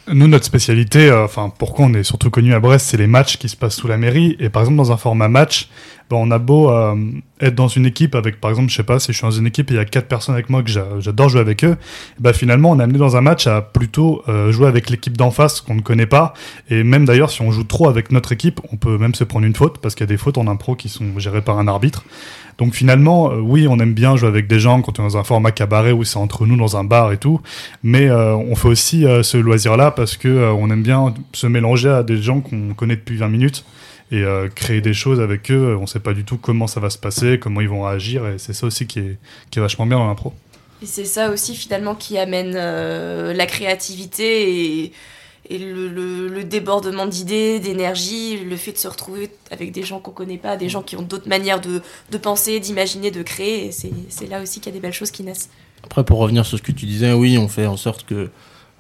Nous, 0.09 0.27
notre 0.27 0.45
spécialité, 0.45 1.11
euh, 1.11 1.25
enfin, 1.25 1.53
pourquoi 1.57 1.87
on 1.87 1.95
est 1.95 2.03
surtout 2.03 2.29
connu 2.29 2.55
à 2.55 2.61
Brest, 2.61 2.87
c'est 2.89 2.97
les 2.97 3.07
matchs 3.07 3.37
qui 3.37 3.49
se 3.49 3.57
passent 3.57 3.77
sous 3.77 3.87
la 3.87 3.97
mairie. 3.97 4.37
Et 4.41 4.49
par 4.49 4.63
exemple, 4.63 4.79
dans 4.79 4.91
un 4.91 4.97
format 4.97 5.29
match, 5.29 5.69
bah, 6.13 6.19
on 6.21 6.31
a 6.31 6.39
beau 6.39 6.71
euh, 6.71 6.95
être 7.41 7.55
dans 7.55 7.69
une 7.69 7.87
équipe 7.87 8.15
avec, 8.15 8.39
par 8.39 8.51
exemple, 8.51 8.69
je 8.69 8.77
sais 8.77 8.83
pas, 8.83 8.99
si 8.99 9.13
je 9.13 9.17
suis 9.17 9.23
dans 9.23 9.31
une 9.31 9.47
équipe 9.47 9.71
et 9.71 9.75
il 9.75 9.77
y 9.79 9.81
a 9.81 9.87
quatre 9.87 10.09
personnes 10.09 10.35
avec 10.35 10.51
moi 10.51 10.63
que 10.63 10.71
j'adore 10.71 11.31
jouer 11.31 11.41
avec 11.41 11.65
eux, 11.65 11.79
bah 12.21 12.35
finalement 12.35 12.71
on 12.71 12.79
est 12.79 12.83
amené 12.83 12.99
dans 12.99 13.17
un 13.17 13.23
match 13.23 13.47
à 13.47 13.63
plutôt 13.63 14.23
euh, 14.29 14.53
jouer 14.53 14.67
avec 14.67 14.91
l'équipe 14.91 15.17
d'en 15.17 15.31
face 15.31 15.63
qu'on 15.63 15.75
ne 15.75 15.81
connaît 15.81 16.05
pas. 16.05 16.35
Et 16.69 16.85
même 16.85 17.07
d'ailleurs, 17.07 17.31
si 17.31 17.41
on 17.41 17.51
joue 17.51 17.65
trop 17.65 17.89
avec 17.89 18.13
notre 18.13 18.31
équipe, 18.31 18.61
on 18.71 18.77
peut 18.77 18.99
même 18.99 19.15
se 19.15 19.25
prendre 19.25 19.47
une 19.47 19.55
faute 19.55 19.79
parce 19.79 19.95
qu'il 19.95 20.03
y 20.05 20.11
a 20.11 20.13
des 20.13 20.19
fautes 20.19 20.37
en 20.37 20.47
impro 20.49 20.75
qui 20.77 20.91
sont 20.91 21.19
gérées 21.19 21.41
par 21.41 21.59
un 21.59 21.67
arbitre. 21.67 22.05
Donc 22.59 22.75
finalement, 22.75 23.31
euh, 23.31 23.41
oui, 23.41 23.67
on 23.67 23.79
aime 23.79 23.95
bien 23.95 24.15
jouer 24.17 24.29
avec 24.29 24.49
des 24.49 24.61
gens 24.61 24.83
quand 24.83 24.99
on 24.99 25.05
est 25.05 25.13
dans 25.13 25.17
un 25.17 25.25
format 25.25 25.51
cabaret 25.51 25.93
où 25.93 26.05
c'est 26.05 26.19
entre 26.19 26.45
nous 26.45 26.59
dans 26.59 26.77
un 26.77 26.85
bar 26.85 27.11
et 27.11 27.17
tout, 27.17 27.41
mais 27.83 28.11
on 28.11 28.55
fait 28.55 28.69
aussi 28.69 29.07
ce 29.23 29.39
loisir-là 29.39 29.93
parce 29.93 30.19
que 30.19 30.53
on 30.53 30.69
aime 30.71 30.83
bien 30.83 31.15
se 31.33 31.47
mélanger 31.47 31.89
à 31.89 32.03
des 32.03 32.19
gens 32.19 32.41
qu'on 32.41 32.75
connaît 32.75 32.97
depuis 32.97 33.17
20 33.17 33.29
minutes 33.29 33.65
et 34.13 34.25
créer 34.55 34.81
des 34.81 34.95
choses 34.95 35.21
avec 35.21 35.51
eux. 35.51 35.77
On 35.81 35.87
sait 35.87 36.01
pas 36.01 36.13
du 36.13 36.25
tout 36.25 36.37
comment 36.37 36.67
ça 36.67 36.79
va 36.79 36.91
se 36.91 36.99
passer, 36.99 37.39
comment 37.39 37.61
ils 37.61 37.69
vont 37.69 37.83
réagir, 37.83 38.27
et 38.27 38.39
c'est 38.39 38.53
ça 38.53 38.67
aussi 38.67 38.87
qui 38.87 39.01
est, 39.01 39.17
qui 39.51 39.59
est 39.59 39.63
vachement 39.63 39.87
bien 39.87 39.99
dans 39.99 40.07
l'impro. 40.07 40.33
Et 40.83 40.87
c'est 40.87 41.05
ça 41.05 41.31
aussi 41.31 41.57
finalement 41.57 41.95
qui 41.95 42.19
amène 42.19 42.53
la 42.53 43.47
créativité 43.47 44.85
et 44.85 44.93
et 45.51 45.59
le, 45.59 46.45
débordement 46.45 47.07
d'idées, 47.07 47.59
d'énergie, 47.59 48.39
le 48.39 48.57
fait 48.57 48.73
de 48.73 48.79
se 48.79 48.89
retrouver 48.89 49.31
avec 49.51 49.73
des 49.73 49.83
gens 49.83 49.99
qu'on 49.99 50.11
connaît 50.11 50.39
pas, 50.39 50.57
des 50.57 50.69
gens 50.69 50.83
qui 50.83 50.97
ont 50.97 51.03
d'autres 51.03 51.29
manières 51.29 51.61
de, 51.61 52.19
penser, 52.19 52.61
d'imaginer, 52.61 53.11
de 53.11 53.23
créer, 53.23 53.71
c'est 53.73 54.27
là 54.29 54.41
aussi 54.41 54.61
qu'il 54.61 54.73
y 54.73 54.75
a 54.75 54.79
des 54.79 54.81
belles 54.81 54.93
choses 54.93 55.11
qui 55.11 55.23
naissent. 55.23 55.51
Après, 55.85 56.05
pour 56.05 56.19
revenir 56.19 56.47
sur 56.47 56.59
ce 56.59 56.63
que 56.63 56.73
tu 56.73 56.87
disais, 56.87 57.13
oui, 57.13 57.39
on 57.39 57.49
fait 57.49 57.67
en 57.67 57.77
sorte 57.77 58.07
que, 58.07 58.31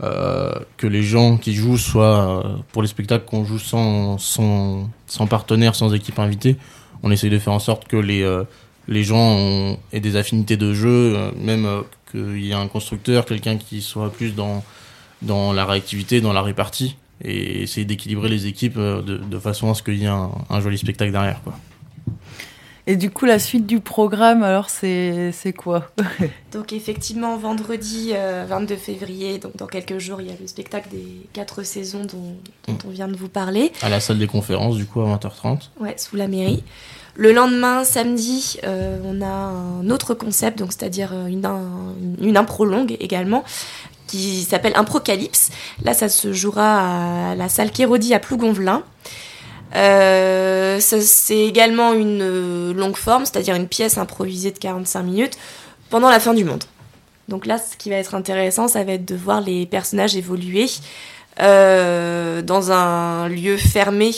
euh, 0.03 0.53
que 0.77 0.87
les 0.87 1.03
gens 1.03 1.37
qui 1.37 1.55
jouent 1.55 1.79
soient, 1.79 2.45
euh, 2.45 2.57
pour 2.73 2.83
les 2.83 2.89
spectacles 2.89 3.25
qu'on 3.25 3.45
joue 3.45 3.59
sans, 3.59 4.19
sans, 4.19 4.89
sans, 5.07 5.27
partenaire, 5.27 5.75
sans 5.75 5.95
équipe 5.95 6.19
invitée, 6.19 6.57
on 7.03 7.11
essaye 7.11 7.31
de 7.31 7.39
faire 7.39 7.53
en 7.53 7.59
sorte 7.59 7.87
que 7.89 7.97
les, 7.97 8.23
euh, 8.23 8.45
les 8.89 9.05
gens 9.05 9.77
aient 9.93 10.01
des 10.01 10.17
affinités 10.17 10.57
de 10.57 10.73
jeu, 10.73 11.33
même 11.37 11.69
qu'il 12.11 12.45
y 12.45 12.51
ait 12.51 12.55
un 12.55 12.69
constructeur, 12.69 13.27
quelqu'un 13.27 13.57
qui 13.57 13.83
soit 13.83 14.11
plus 14.11 14.35
dans 14.35 14.63
dans 15.23 15.53
la 15.53 15.65
réactivité, 15.65 16.21
dans 16.21 16.33
la 16.33 16.43
répartie, 16.43 16.97
et 17.25 17.63
essayer 17.63 17.87
d'équilibrer 17.87 18.29
les 18.29 18.47
équipes 18.47 18.77
euh, 18.77 19.01
de, 19.01 19.39
façon 19.39 19.71
à 19.71 19.75
ce 19.75 19.83
qu'il 19.83 19.97
y 19.97 20.05
ait 20.05 20.09
un, 20.09 20.61
joli 20.61 20.77
spectacle 20.77 21.13
derrière. 21.13 21.41
Quoi. 21.43 21.55
Et 22.87 22.97
du 22.97 23.11
coup, 23.11 23.27
la 23.27 23.39
suite 23.39 23.65
du 23.65 23.79
programme, 23.79 24.43
alors, 24.43 24.69
c'est 24.69 25.55
quoi 25.57 25.93
Donc, 26.53 26.73
effectivement, 26.73 27.37
vendredi 27.37 28.13
22 28.13 28.75
euh, 28.75 28.77
février, 28.77 29.39
donc 29.39 29.57
dans 29.57 29.69
quelques 29.69 29.99
jours, 29.99 30.21
il 30.21 30.27
y 30.27 30.31
a 30.31 30.35
le 30.41 30.47
spectacle 30.49 30.89
des 30.91 31.07
quatre 31.33 31.63
saisons 31.63 32.05
dont, 32.05 32.73
mm. 32.73 32.79
on 32.85 32.91
vient 32.91 33.09
de 33.09 33.17
vous 33.17 33.29
parler. 33.29 33.73
À 33.83 33.89
la 33.89 34.01
salle 34.01 34.19
des 34.19 34.27
conférences, 34.27 34.77
du 34.77 34.85
coup, 34.85 35.01
à 35.01 35.05
20h30. 35.05 35.71
Ouais, 35.79 35.95
sous 35.97 36.17
la 36.17 36.27
mairie. 36.27 36.65
Le 37.15 37.33
lendemain, 37.33 37.85
samedi, 37.85 38.59
euh, 38.65 38.99
on 39.05 39.21
a 39.21 39.27
un 39.27 39.89
autre 39.91 40.15
concept, 40.15 40.59
donc 40.59 40.73
c'est-à-dire 40.73 41.13
une, 41.13 41.47
une 42.21 42.37
impro 42.37 42.65
longue 42.65 42.97
également, 42.99 43.45
qui 44.09 44.43
s'appelle 44.43 44.73
Improcalypse. 44.75 45.51
Là, 45.85 45.95
ça 45.95 46.09
se 46.09 46.33
jouera 46.33 47.31
à 47.31 47.35
la 47.37 47.49
salle 47.49 47.71
Kérodi 47.71 48.13
à 48.13 48.19
Plougonvelin. 48.19 48.83
Euh, 49.75 50.79
c'est 50.81 51.39
également 51.39 51.93
une 51.95 52.23
euh, 52.23 52.75
longue 52.75 52.97
forme, 52.97 53.25
c'est-à-dire 53.25 53.55
une 53.55 53.69
pièce 53.69 53.99
improvisée 53.99 54.51
de 54.51 54.59
45 54.59 55.03
minutes 55.03 55.39
pendant 55.91 56.11
la 56.11 56.21
fin 56.21 56.35
du 56.35 56.45
monde. 56.45 56.65
Donc 57.29 57.47
là, 57.47 57.59
ce 57.59 57.77
qui 57.77 57.91
va 57.91 57.97
être 57.97 58.15
intéressant, 58.15 58.69
ça 58.69 58.85
va 58.85 58.93
être 58.93 59.05
de 59.05 59.15
voir 59.15 59.41
les 59.41 59.67
personnages 59.67 60.17
évoluer 60.17 60.67
euh, 61.41 62.43
dans 62.43 62.73
un 62.73 63.29
lieu 63.29 63.57
fermé 63.57 64.13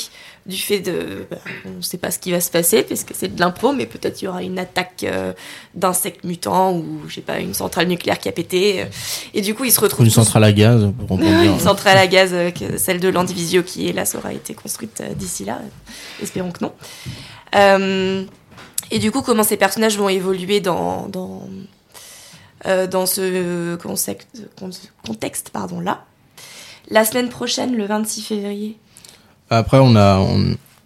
du 0.47 0.59
fait 0.59 0.81
de 0.81 1.27
bah, 1.31 1.39
on 1.65 1.77
ne 1.79 1.83
sait 1.83 1.97
pas 1.97 2.11
ce 2.11 2.19
qui 2.19 2.31
va 2.31 2.41
se 2.41 2.51
passer 2.51 2.83
parce 2.83 3.05
que 3.05 3.15
c'est 3.15 3.35
de 3.35 3.41
l'impro 3.41 3.73
mais 3.73 3.87
peut-être 3.87 4.21
il 4.21 4.27
y 4.27 4.29
aura 4.29 4.43
une 4.43 4.59
attaque 4.59 5.05
euh, 5.05 5.33
d'insectes 5.75 6.23
mutants 6.25 6.75
ou 6.75 7.01
je 7.09 7.15
sais 7.15 7.21
pas 7.23 7.39
une 7.39 7.55
centrale 7.55 7.89
nucléaire 7.89 8.19
qui 8.19 8.29
a 8.29 8.33
pété 8.33 8.85
et 9.33 9.41
du 9.41 9.55
coup 9.55 9.65
ils 9.65 9.73
se 9.73 9.81
retrouvent 9.81 10.05
une 10.05 10.13
centrale 10.13 10.45
à 10.45 10.53
gaz 10.53 10.93
pour 11.09 11.19
une 11.23 11.59
centrale 11.59 11.97
à 11.97 12.07
gaz 12.07 12.31
euh, 12.35 12.51
celle 12.77 13.01
de 13.01 13.09
Landivisio 13.09 13.63
qui 13.63 13.95
ça 14.05 14.19
aura 14.19 14.35
été 14.35 14.53
construite 14.53 15.01
euh, 15.01 15.15
d'ici 15.15 15.47
là 15.47 15.61
espérons 16.23 16.53
que 16.53 16.65
non. 16.65 16.73
Et 18.91 18.99
du 18.99 19.11
coup 19.11 19.23
comment 19.23 19.45
ces 19.45 19.57
personnages 19.57 19.97
vont 19.97 20.11
évoluer 20.11 20.61
dans 20.61 21.09
dans 21.09 21.49
dans 22.91 23.07
ce 23.07 23.77
contexte 25.07 25.51
pardon 25.51 25.81
là? 25.81 26.05
La 26.91 27.07
semaine 27.07 27.31
prochaine 27.31 27.75
le 27.77 27.87
26 27.87 28.23
février 28.23 28.77
après, 29.51 29.79
on, 29.81 29.95
a, 29.97 30.21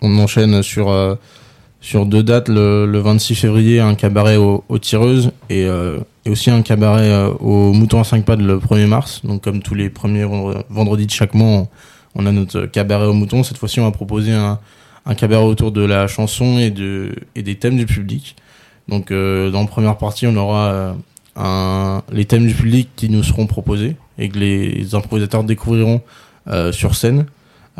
on, 0.00 0.18
enchaîne 0.18 0.62
sur, 0.62 0.90
euh, 0.90 1.14
sur 1.80 2.06
deux 2.06 2.22
dates. 2.22 2.48
Le, 2.48 2.98
26 2.98 3.34
février, 3.36 3.80
un 3.80 3.94
cabaret 3.94 4.36
aux, 4.36 4.78
tireuses 4.80 5.30
et, 5.48 5.64
euh, 5.64 5.98
et, 6.24 6.30
aussi 6.30 6.50
un 6.50 6.62
cabaret 6.62 7.10
euh, 7.10 7.30
au 7.40 7.72
Mouton 7.72 8.00
à 8.00 8.04
5 8.04 8.24
pattes 8.24 8.40
le 8.40 8.58
1er 8.58 8.86
mars. 8.86 9.20
Donc, 9.24 9.42
comme 9.42 9.62
tous 9.62 9.74
les 9.74 9.90
premiers 9.90 10.24
vendredis 10.68 11.06
de 11.06 11.12
chaque 11.12 11.34
mois, 11.34 11.66
on, 12.14 12.26
a 12.26 12.32
notre 12.32 12.66
cabaret 12.66 13.06
au 13.06 13.12
Mouton. 13.12 13.42
Cette 13.42 13.58
fois-ci, 13.58 13.80
on 13.80 13.84
va 13.84 13.92
proposer 13.92 14.32
un, 14.32 14.58
un 15.06 15.14
cabaret 15.14 15.44
autour 15.44 15.72
de 15.72 15.82
la 15.82 16.06
chanson 16.08 16.58
et, 16.58 16.70
de, 16.70 17.14
et 17.36 17.42
des 17.42 17.56
thèmes 17.56 17.76
du 17.76 17.86
public. 17.86 18.36
Donc, 18.88 19.12
dans 19.12 19.60
la 19.60 19.66
première 19.66 19.98
partie, 19.98 20.26
on 20.26 20.34
aura 20.36 20.96
un, 21.36 22.02
les 22.10 22.24
thèmes 22.24 22.46
du 22.46 22.54
public 22.54 22.88
qui 22.96 23.10
nous 23.10 23.22
seront 23.22 23.46
proposés 23.46 23.96
et 24.18 24.30
que 24.30 24.38
les 24.38 24.94
improvisateurs 24.94 25.44
découvriront 25.44 26.00
sur 26.72 26.94
scène. 26.94 27.26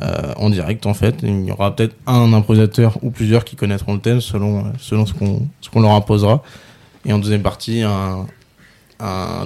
Euh, 0.01 0.33
en 0.37 0.51
direct 0.51 0.87
en 0.87 0.95
fait. 0.95 1.17
Il 1.23 1.47
y 1.47 1.51
aura 1.51 1.75
peut-être 1.75 1.97
un 2.07 2.33
improvisateur 2.33 2.99
ou 3.03 3.11
plusieurs 3.11 3.45
qui 3.45 3.57
connaîtront 3.57 3.95
le 3.95 4.01
thème 4.01 4.21
selon, 4.21 4.73
selon 4.79 5.07
ce 5.07 5.15
qu'on 5.15 5.49
qu'on 5.73 5.81
leur 5.81 5.93
imposera. 5.93 6.43
Et 7.05 7.13
en 7.13 7.19
deuxième 7.19 7.43
partie, 7.43 7.83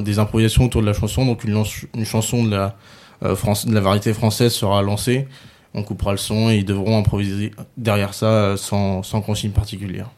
des 0.01 0.19
improvisations 0.19 0.65
autour 0.65 0.83
de 0.83 0.87
la 0.87 0.93
chanson. 0.93 1.25
Donc 1.25 1.45
une, 1.45 2.05
chanson 2.05 2.45
de 2.45 2.51
la, 2.51 2.77
euh, 3.23 3.35
France, 3.35 3.67
de 3.67 3.75
la 3.75 3.81
variété 3.81 4.13
française 4.13 4.53
sera 4.53 4.83
lancée. 4.83 5.27
On 5.75 5.83
coupera 5.83 6.13
le 6.13 6.19
son 6.19 6.51
et 6.51 6.57
ils 6.57 6.65
devront 6.67 6.99
improviser 6.99 7.53
derrière 7.79 8.13
ça 8.13 8.27
euh, 8.27 8.57
sans, 8.57 9.03
sans 9.03 9.23
consigne 9.23 9.53
particulière. 9.53 10.11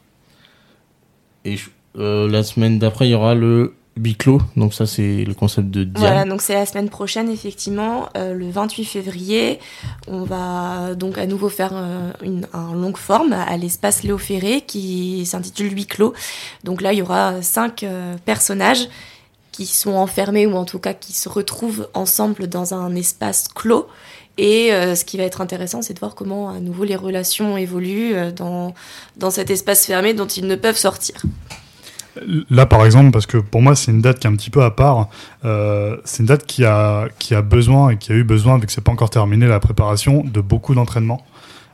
Et 1.45 1.57
la 1.95 2.43
semaine 2.43 2.77
d'après, 2.77 3.07
il 3.07 3.11
y 3.11 3.15
aura 3.15 3.35
le 3.35 3.75
Biclo, 3.97 4.41
donc 4.57 4.73
ça 4.73 4.85
c'est 4.85 5.23
le 5.23 5.33
concept 5.33 5.69
de 5.69 5.85
Diane. 5.85 6.05
Voilà, 6.05 6.25
donc 6.25 6.41
c'est 6.41 6.53
la 6.53 6.65
semaine 6.65 6.89
prochaine 6.89 7.29
effectivement, 7.29 8.09
euh, 8.17 8.33
le 8.33 8.49
28 8.49 8.83
février, 8.83 9.59
on 10.07 10.23
va 10.23 10.95
donc 10.95 11.17
à 11.17 11.25
nouveau 11.25 11.47
faire 11.47 11.71
euh, 11.73 12.11
une 12.21 12.45
un 12.51 12.73
longue 12.73 12.97
forme 12.97 13.31
à 13.31 13.55
l'espace 13.55 14.03
Léo 14.03 14.17
Ferré 14.17 14.61
qui 14.67 15.25
s'intitule 15.25 15.73
Biclo. 15.73 16.13
Donc 16.65 16.81
là 16.81 16.91
il 16.91 16.99
y 16.99 17.01
aura 17.01 17.41
cinq 17.41 17.83
euh, 17.83 18.15
personnages 18.25 18.89
qui 19.53 19.65
sont 19.65 19.93
enfermés 19.93 20.45
ou 20.45 20.57
en 20.57 20.65
tout 20.65 20.79
cas 20.79 20.93
qui 20.93 21.13
se 21.13 21.29
retrouvent 21.29 21.87
ensemble 21.93 22.47
dans 22.47 22.73
un 22.73 22.93
espace 22.95 23.47
clos. 23.47 23.87
Et 24.37 24.71
ce 24.71 25.05
qui 25.05 25.15
va 25.15 25.23
être 25.23 25.39
intéressant, 25.39 25.81
c'est 25.81 25.93
de 25.93 25.99
voir 25.99 26.13
comment 26.13 26.49
à 26.49 26.59
nouveau 26.59 26.83
les 26.83 26.97
relations 26.97 27.55
évoluent 27.55 28.33
dans, 28.33 28.73
dans 29.15 29.31
cet 29.31 29.49
espace 29.49 29.85
fermé 29.85 30.13
dont 30.13 30.27
ils 30.27 30.45
ne 30.45 30.57
peuvent 30.57 30.75
sortir. 30.75 31.21
Là, 32.49 32.65
par 32.65 32.85
exemple, 32.85 33.11
parce 33.11 33.25
que 33.25 33.37
pour 33.37 33.61
moi, 33.61 33.75
c'est 33.75 33.91
une 33.91 34.01
date 34.01 34.19
qui 34.19 34.27
est 34.27 34.29
un 34.29 34.35
petit 34.35 34.49
peu 34.49 34.63
à 34.63 34.71
part. 34.71 35.09
Euh, 35.43 35.97
c'est 36.05 36.19
une 36.19 36.27
date 36.27 36.45
qui 36.45 36.63
a, 36.65 37.07
qui 37.19 37.35
a 37.35 37.41
besoin 37.41 37.89
et 37.89 37.97
qui 37.97 38.11
a 38.11 38.15
eu 38.15 38.23
besoin, 38.23 38.57
vu 38.57 38.65
que 38.65 38.71
c'est 38.71 38.81
pas 38.81 38.91
encore 38.91 39.09
terminé 39.09 39.47
la 39.47 39.59
préparation, 39.59 40.23
de 40.23 40.41
beaucoup 40.41 40.75
d'entraînement. 40.75 41.25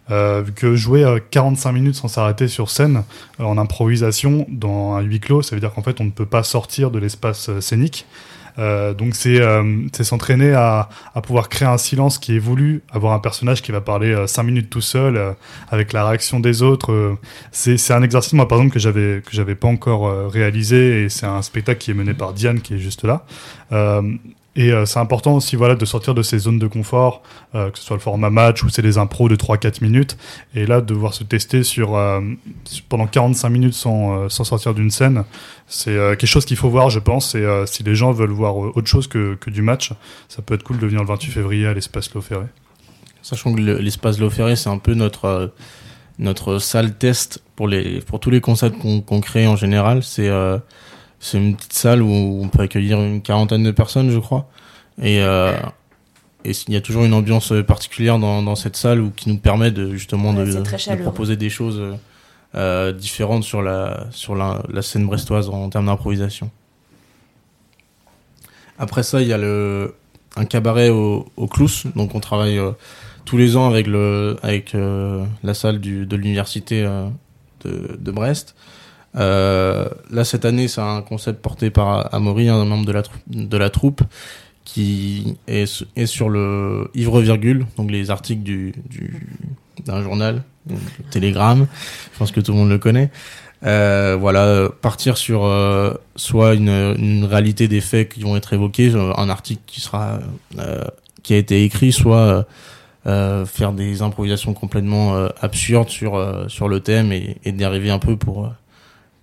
Euh, 0.10 0.42
vu 0.44 0.52
que 0.52 0.76
jouer 0.76 1.06
45 1.30 1.70
euh, 1.70 1.74
minutes 1.74 1.96
sans 1.96 2.08
s'arrêter 2.08 2.48
sur 2.48 2.70
scène 2.70 3.04
en 3.40 3.58
improvisation 3.58 4.46
dans 4.50 4.96
un 4.96 5.02
huis 5.02 5.20
clos, 5.20 5.42
ça 5.42 5.56
veut 5.56 5.62
dire 5.62 5.72
qu'en 5.72 5.84
fait 5.84 6.02
on 6.02 6.06
ne 6.06 6.10
peut 6.10 6.26
pas 6.26 6.44
sortir 6.44 6.92
de 6.92 7.00
l'espace 7.00 7.50
scénique. 7.60 8.06
Euh, 8.60 8.94
donc 8.94 9.16
c'est 9.16 9.40
euh, 9.40 9.88
s'entraîner 10.02 10.54
à, 10.54 10.90
à, 11.16 11.22
pouvoir 11.22 11.50
créer 11.50 11.68
un 11.68 11.78
silence 11.78 12.18
qui 12.18 12.36
est 12.36 12.40
voulu, 12.40 12.82
avoir 12.92 13.14
un 13.14 13.20
personnage 13.20 13.62
qui 13.62 13.72
va 13.72 13.82
parler 13.82 14.12
euh, 14.14 14.28
cinq 14.28 14.44
minutes 14.44 14.70
tout 14.70 14.82
seul 14.82 15.18
euh, 15.18 15.32
avec 15.70 15.94
la 15.94 16.08
réaction 16.08 16.40
des 16.40 16.62
autres. 16.62 17.18
c'est 17.52 17.94
un 17.94 18.04
exercice 18.04 18.34
moi 18.34 18.48
par 18.48 18.58
exemple 18.58 18.74
que 18.74 18.80
j'avais 18.80 19.22
que 19.22 19.32
j'avais 19.32 19.56
pas 19.56 19.68
encore 19.68 20.32
réalisé 20.32 21.04
et 21.04 21.10
c'est 21.10 21.26
un 21.26 21.42
spectacle 21.42 21.80
qui 21.80 21.92
est 21.92 21.94
mené 21.94 22.14
par 22.14 22.34
Diane 22.34 22.62
qui 22.62 22.76
est 22.76 22.80
juste 22.80 23.04
là. 23.04 23.26
Et 24.56 24.72
euh, 24.72 24.86
c'est 24.86 25.00
important 25.00 25.36
aussi 25.36 25.56
voilà, 25.56 25.76
de 25.76 25.86
sortir 25.86 26.14
de 26.14 26.22
ces 26.22 26.38
zones 26.38 26.60
de 26.60 26.68
confort, 26.68 27.24
euh, 27.56 27.70
que 27.70 27.78
ce 27.78 27.86
soit 27.86 27.96
le 27.96 28.02
format 28.02 28.30
match 28.30 28.64
ou 28.64 28.70
c'est 28.70 28.82
des 28.82 28.98
impros 28.98 29.30
de 29.30 29.36
3-4 29.38 29.82
minutes. 29.82 30.18
Et 30.56 30.66
là, 30.66 30.82
de 30.82 30.86
devoir 30.86 31.14
se 31.14 31.24
tester 31.24 31.64
sur, 31.64 31.96
euh, 31.96 32.20
pendant 32.90 33.08
45 33.08 33.50
minutes 33.50 33.74
sans, 33.74 34.28
sans 34.28 34.44
sortir 34.44 34.74
d'une 34.74 34.92
scène, 34.92 35.24
c'est 35.68 35.96
quelque 36.18 36.28
chose 36.28 36.46
qu'il 36.46 36.58
faut 36.58 36.70
voir, 36.70 36.90
je 36.90 37.00
pense. 37.00 37.34
Et 37.36 37.48
si 37.66 37.84
les 37.84 37.96
gens 37.96 38.12
veulent 38.12 38.32
voir 38.32 38.58
autre 38.58 38.88
chose 38.88 39.08
que, 39.08 39.36
que, 39.36 39.50
du 39.50 39.62
match, 39.62 39.94
ça 40.28 40.42
peut 40.42 40.54
être 40.54 40.64
cool 40.64 40.80
de 40.80 40.86
venir 40.86 41.02
le 41.02 41.08
28 41.08 41.32
février 41.32 41.66
à 41.66 41.74
l'espace 41.74 42.14
Loferré. 42.14 42.48
Sachant 43.22 43.54
que 43.54 43.62
l'espace 43.62 44.20
Loferré, 44.20 44.58
c'est 44.58 44.70
un 44.70 44.80
peu 44.80 44.96
notre, 44.96 45.54
notre 46.20 46.58
salle 46.58 46.98
test 46.98 47.42
pour, 47.56 47.70
les, 47.70 48.02
pour 48.02 48.20
tous 48.20 48.32
les 48.32 48.42
concepts 48.42 48.78
qu'on 48.78 49.22
crée 49.22 49.48
en 49.48 49.56
général. 49.56 50.04
C'est 50.04 50.30
c'est 51.22 51.38
une 51.38 51.56
petite 51.56 51.74
salle 51.74 52.02
où 52.02 52.42
on 52.44 52.50
peut 52.50 52.64
accueillir 52.64 53.00
une 53.00 53.22
quarantaine 53.22 53.64
de 53.64 53.72
personnes, 53.72 54.10
je 54.12 54.20
crois. 54.20 54.50
Et, 55.02 55.22
euh, 55.22 55.54
et 56.44 56.52
il 56.68 56.74
y 56.74 56.78
a 56.78 56.82
toujours 56.82 57.06
une 57.06 57.14
ambiance 57.14 57.54
particulière 57.66 58.20
dans, 58.20 58.42
dans 58.42 58.56
cette 58.56 58.76
salle 58.76 59.00
où, 59.00 59.12
qui 59.12 59.30
nous 59.30 59.38
permet 59.38 59.72
de, 59.72 59.92
justement 59.92 60.34
de, 60.34 60.62
proposer 61.04 61.38
des 61.38 61.50
choses 61.50 61.80
euh, 62.56 62.92
différentes 62.92 63.44
sur 63.44 63.62
la 63.62 64.08
sur 64.10 64.36
la, 64.36 64.64
la 64.68 64.82
scène 64.82 65.06
brestoise 65.06 65.48
en, 65.48 65.70
termes 65.70 65.86
d'improvisation. 65.86 66.50
Après 68.80 69.04
ça, 69.04 69.22
il 69.22 69.28
y 69.28 69.34
a 69.34 69.38
le 69.38 69.94
un 70.36 70.46
cabaret 70.46 70.90
au, 70.90 71.32
au 71.38 71.48
Clous, 71.48 71.84
donc 71.96 72.16
on 72.16 72.20
travaille 72.20 72.58
euh, 72.58 72.72
tous 73.26 73.38
les 73.38 73.56
ans 73.58 73.68
avec 73.70 73.86
le 73.86 74.38
avec 74.42 74.74
euh, 74.74 75.24
la 75.44 75.54
salle 75.54 75.80
du, 75.80 76.08
de 76.08 76.16
l'université 76.16 76.84
euh, 76.84 77.08
de, 77.64 77.98
de 78.00 78.12
Brest. 78.12 78.56
Euh, 79.18 79.90
là 80.10 80.24
cette 80.24 80.46
année, 80.46 80.68
c'est 80.68 80.82
un 80.82 81.02
concept 81.02 81.42
porté 81.42 81.70
par 81.70 82.14
Amaury, 82.14 82.48
un 82.50 82.64
membre 82.66 82.86
de 82.86 83.58
la 83.58 83.70
troupe, 83.70 84.02
qui 84.64 85.36
est, 85.48 85.66
su- 85.66 85.86
est 85.96 86.06
sur 86.06 86.30
le 86.30 86.90
ivre 86.94 87.20
virgule, 87.20 87.66
donc 87.78 87.92
les 87.92 88.10
articles 88.10 88.44
du 88.44 88.74
du 88.90 89.28
d'un 89.86 90.02
journal, 90.04 90.44
Télégramme. 91.10 91.68
Je 92.14 92.20
pense 92.20 92.32
que 92.32 92.40
tout 92.40 92.52
le 92.52 92.58
monde 92.60 92.70
le 92.70 92.78
connaît. 92.78 93.10
Euh, 93.64 94.18
voilà, 94.20 94.70
partir 94.82 95.18
sur 95.18 95.44
euh, 95.46 95.94
soit 96.16 96.54
une, 96.54 96.70
une 96.70 97.26
réalité 97.26 97.68
des 97.68 97.82
faits 97.82 98.10
qui 98.10 98.22
vont 98.22 98.36
être 98.36 98.54
évoqués, 98.54 98.94
euh, 98.96 99.14
un 99.18 99.30
article 99.30 99.62
qui 99.68 99.82
sera 99.82 100.20
euh, 100.60 100.84
qui 101.24 101.34
a 101.34 101.38
été 101.38 101.64
écrit, 101.64 101.92
soit 101.92 102.46
euh, 103.08 103.46
faire 103.46 103.74
des 103.74 104.02
improvisations 104.02 104.54
complètement 104.54 105.16
euh, 105.16 105.30
absurdes 105.42 105.90
sur 105.90 106.16
euh, 106.16 106.48
sur 106.48 106.68
le 106.70 106.80
thème 106.80 107.12
et, 107.12 107.38
et 107.44 107.52
d'y 107.52 107.64
arriver 107.64 107.90
un 107.92 108.00
peu 108.00 108.16
pour 108.18 108.52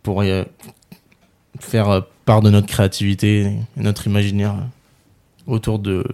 pour 0.02 0.22
euh, 0.22 0.44
faire 1.60 1.88
euh, 1.90 2.00
part 2.24 2.42
de 2.42 2.50
notre 2.50 2.66
créativité 2.66 3.42
et 3.42 3.80
notre 3.82 4.06
imaginaire 4.06 4.54
euh, 4.54 5.52
autour 5.52 5.78
de 5.78 6.04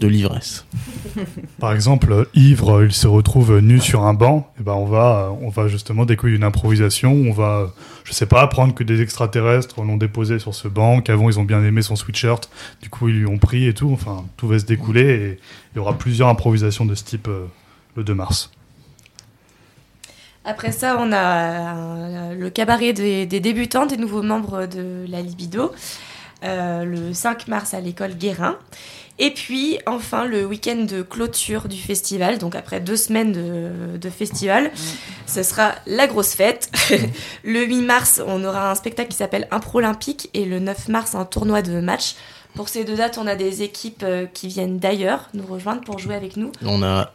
l'ivresse. 0.00 0.66
Par 1.58 1.72
exemple, 1.72 2.28
ivre, 2.34 2.84
il 2.84 2.92
se 2.92 3.06
retrouve 3.06 3.58
nu 3.58 3.80
sur 3.80 4.02
un 4.04 4.14
banc. 4.14 4.52
Et 4.60 4.62
ben 4.62 4.74
on 4.74 4.86
va, 4.86 5.68
justement 5.68 6.04
découvrir 6.04 6.36
une 6.36 6.44
improvisation. 6.44 7.12
On 7.12 7.32
va, 7.32 7.72
je 8.04 8.12
sais 8.12 8.26
pas, 8.26 8.42
apprendre 8.42 8.74
que 8.74 8.84
des 8.84 9.00
extraterrestres 9.00 9.82
l'ont 9.82 9.96
déposé 9.96 10.38
sur 10.38 10.54
ce 10.54 10.68
banc, 10.68 11.00
qu'avant 11.00 11.28
ils 11.28 11.38
ont 11.38 11.44
bien 11.44 11.64
aimé 11.64 11.82
son 11.82 11.96
sweatshirt. 11.96 12.50
Du 12.80 12.90
coup, 12.90 13.08
ils 13.08 13.20
lui 13.20 13.26
ont 13.26 13.38
pris 13.38 13.66
et 13.66 13.74
tout. 13.74 13.90
Enfin, 13.92 14.24
tout 14.36 14.48
va 14.48 14.58
se 14.58 14.64
découler 14.64 15.02
et 15.02 15.38
il 15.72 15.76
y 15.76 15.78
aura 15.78 15.96
plusieurs 15.96 16.28
improvisations 16.28 16.84
de 16.84 16.94
ce 16.94 17.04
type 17.04 17.28
le 17.96 18.04
2 18.04 18.14
mars. 18.14 18.50
Après 20.44 20.72
ça, 20.72 20.96
on 20.98 21.12
a 21.12 21.76
euh, 21.76 22.34
le 22.34 22.50
cabaret 22.50 22.92
des, 22.92 23.26
débutants, 23.26 23.86
des 23.86 23.96
nouveaux 23.96 24.22
membres 24.22 24.66
de 24.66 25.04
la 25.08 25.22
Libido, 25.22 25.72
euh, 26.42 26.84
le 26.84 27.14
5 27.14 27.46
mars 27.46 27.74
à 27.74 27.80
l'école 27.80 28.14
Guérin. 28.14 28.56
Et 29.18 29.30
puis, 29.30 29.78
enfin, 29.86 30.24
le 30.24 30.44
week-end 30.44 30.84
de 30.88 31.02
clôture 31.02 31.68
du 31.68 31.76
festival. 31.76 32.38
Donc, 32.38 32.56
après 32.56 32.80
deux 32.80 32.96
semaines 32.96 33.32
de, 33.32 34.10
festival, 34.10 34.72
ce 35.26 35.42
sera 35.44 35.74
la 35.86 36.08
grosse 36.08 36.34
fête. 36.34 36.72
le 37.44 37.64
8 37.64 37.82
mars, 37.82 38.22
on 38.26 38.42
aura 38.44 38.70
un 38.70 38.74
spectacle 38.74 39.10
qui 39.10 39.16
s'appelle 39.16 39.46
Impro 39.52 39.78
Olympique. 39.78 40.28
Et 40.34 40.44
le 40.44 40.58
9 40.58 40.88
mars, 40.88 41.14
un 41.14 41.24
tournoi 41.24 41.62
de 41.62 41.78
match. 41.78 42.14
Pour 42.54 42.68
ces 42.68 42.84
deux 42.84 42.96
dates, 42.96 43.16
on 43.16 43.26
a 43.26 43.36
des 43.36 43.62
équipes 43.62 44.02
euh, 44.02 44.26
qui 44.26 44.48
viennent 44.48 44.78
d'ailleurs 44.78 45.28
nous 45.34 45.46
rejoindre 45.46 45.82
pour 45.82 45.98
jouer 45.98 46.14
avec 46.14 46.36
nous. 46.36 46.50
On 46.64 46.82
a 46.82 47.12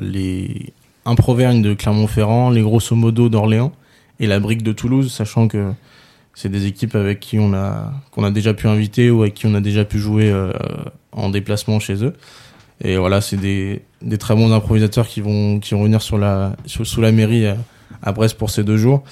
les 0.00 0.72
Improvergne 1.08 1.62
de 1.62 1.74
Clermont-Ferrand, 1.74 2.50
les 2.50 2.62
Grosso 2.62 2.94
Modo 2.94 3.28
d'Orléans 3.28 3.72
et 4.20 4.26
la 4.26 4.40
Brique 4.40 4.62
de 4.62 4.72
Toulouse, 4.72 5.10
sachant 5.12 5.48
que 5.48 5.72
c'est 6.34 6.48
des 6.48 6.66
équipes 6.66 6.94
avec 6.94 7.18
qui 7.18 7.38
on 7.38 7.52
a 7.54 7.92
qu'on 8.12 8.24
a 8.24 8.30
déjà 8.30 8.54
pu 8.54 8.68
inviter 8.68 9.10
ou 9.10 9.22
avec 9.22 9.34
qui 9.34 9.46
on 9.46 9.54
a 9.54 9.60
déjà 9.60 9.84
pu 9.84 9.98
jouer 9.98 10.30
euh, 10.30 10.52
en 11.12 11.30
déplacement 11.30 11.80
chez 11.80 12.04
eux. 12.04 12.14
Et 12.80 12.96
voilà, 12.96 13.20
c'est 13.20 13.36
des, 13.36 13.82
des 14.02 14.18
très 14.18 14.36
bons 14.36 14.52
improvisateurs 14.52 15.08
qui 15.08 15.20
vont 15.20 15.58
qui 15.58 15.74
vont 15.74 15.82
venir 15.82 16.00
sur 16.00 16.18
la 16.18 16.54
sous 16.66 17.00
la 17.00 17.10
mairie 17.10 17.46
à, 17.46 17.56
à 18.02 18.12
Brest 18.12 18.38
pour 18.38 18.50
ces 18.50 18.62
deux 18.62 18.76
jours. 18.76 19.02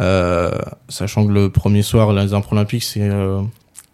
Euh, 0.00 0.50
sachant 0.88 1.26
que 1.26 1.32
le 1.32 1.50
premier 1.50 1.82
soir, 1.82 2.12
les 2.12 2.34
impro 2.34 2.56
olympiques, 2.56 2.82
c'est 2.82 3.02
euh, 3.02 3.42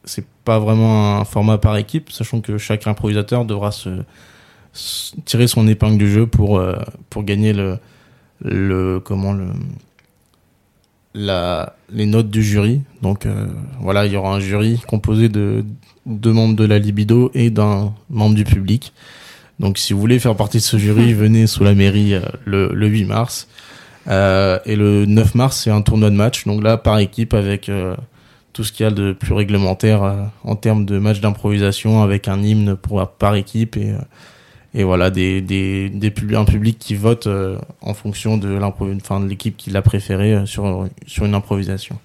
c'est 0.04 0.24
pas 0.44 0.58
vraiment 0.58 1.18
un 1.20 1.24
format 1.24 1.58
par 1.58 1.76
équipe, 1.76 2.10
sachant 2.10 2.40
que 2.40 2.56
chaque 2.56 2.86
improvisateur 2.86 3.44
devra 3.44 3.72
se 3.72 3.90
tirer 5.24 5.46
son 5.46 5.66
épingle 5.68 5.98
du 5.98 6.10
jeu 6.10 6.26
pour 6.26 6.58
euh, 6.58 6.76
pour 7.10 7.24
gagner 7.24 7.52
le 7.52 7.78
le 8.42 9.00
comment 9.00 9.32
le 9.32 9.46
la 11.14 11.74
les 11.92 12.06
notes 12.06 12.30
du 12.30 12.42
jury. 12.42 12.82
Donc 13.02 13.26
euh, 13.26 13.46
voilà 13.80 14.06
il 14.06 14.12
y 14.12 14.16
aura 14.16 14.34
un 14.34 14.40
jury 14.40 14.80
composé 14.86 15.28
de 15.28 15.64
deux 16.06 16.32
membres 16.32 16.56
de 16.56 16.64
la 16.64 16.78
libido 16.78 17.30
et 17.34 17.50
d'un 17.50 17.92
membre 18.10 18.34
du 18.34 18.44
public. 18.44 18.92
Donc 19.58 19.78
si 19.78 19.92
vous 19.92 20.00
voulez 20.00 20.18
faire 20.18 20.36
partie 20.36 20.58
de 20.58 20.62
ce 20.62 20.76
jury 20.76 21.12
venez 21.14 21.46
sous 21.46 21.64
la 21.64 21.74
mairie 21.74 22.14
euh, 22.14 22.20
le, 22.44 22.70
le 22.72 22.86
8 22.86 23.04
mars. 23.04 23.48
Euh, 24.08 24.58
et 24.64 24.76
le 24.76 25.04
9 25.04 25.34
mars 25.34 25.60
c'est 25.64 25.70
un 25.70 25.82
tournoi 25.82 26.10
de 26.10 26.16
match. 26.16 26.46
Donc 26.46 26.62
là 26.62 26.76
par 26.76 26.98
équipe 26.98 27.34
avec 27.34 27.70
tout 28.52 28.64
ce 28.64 28.72
qu'il 28.72 28.84
y 28.84 28.86
a 28.86 28.90
de 28.90 29.12
plus 29.12 29.34
réglementaire 29.34 30.30
en 30.44 30.56
termes 30.56 30.84
de 30.84 30.98
match 30.98 31.20
d'improvisation 31.20 32.02
avec 32.02 32.28
un 32.28 32.42
hymne 32.42 32.76
pour 32.76 33.06
par 33.06 33.34
équipe 33.34 33.76
et 33.76 33.94
et 34.74 34.84
voilà 34.84 35.10
des 35.10 35.40
des, 35.40 35.88
des 35.88 36.12
un 36.34 36.44
public 36.44 36.78
qui 36.78 36.94
vote 36.94 37.26
euh, 37.26 37.56
en 37.80 37.94
fonction 37.94 38.36
de 38.36 38.58
enfin 38.96 39.20
de 39.20 39.26
l'équipe 39.28 39.56
qui 39.56 39.70
l'a 39.70 39.82
préféré 39.82 40.34
euh, 40.34 40.46
sur 40.46 40.86
sur 41.06 41.24
une 41.24 41.34
improvisation. 41.34 41.96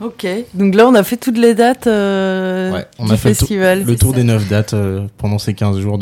Ok, 0.00 0.26
donc 0.54 0.76
là 0.76 0.86
on 0.86 0.94
a 0.94 1.02
fait 1.02 1.16
toutes 1.16 1.38
les 1.38 1.54
dates 1.54 1.88
euh, 1.88 2.72
Ouais, 2.72 2.86
on 3.00 3.06
du 3.06 3.12
a 3.12 3.16
fait 3.16 3.30
festival. 3.34 3.84
Le 3.84 3.96
tour 3.96 4.12
des 4.12 4.22
neuf 4.22 4.48
dates 4.48 4.74
pendant 5.16 5.38
ces 5.38 5.54
15 5.54 5.80
jours 5.80 5.98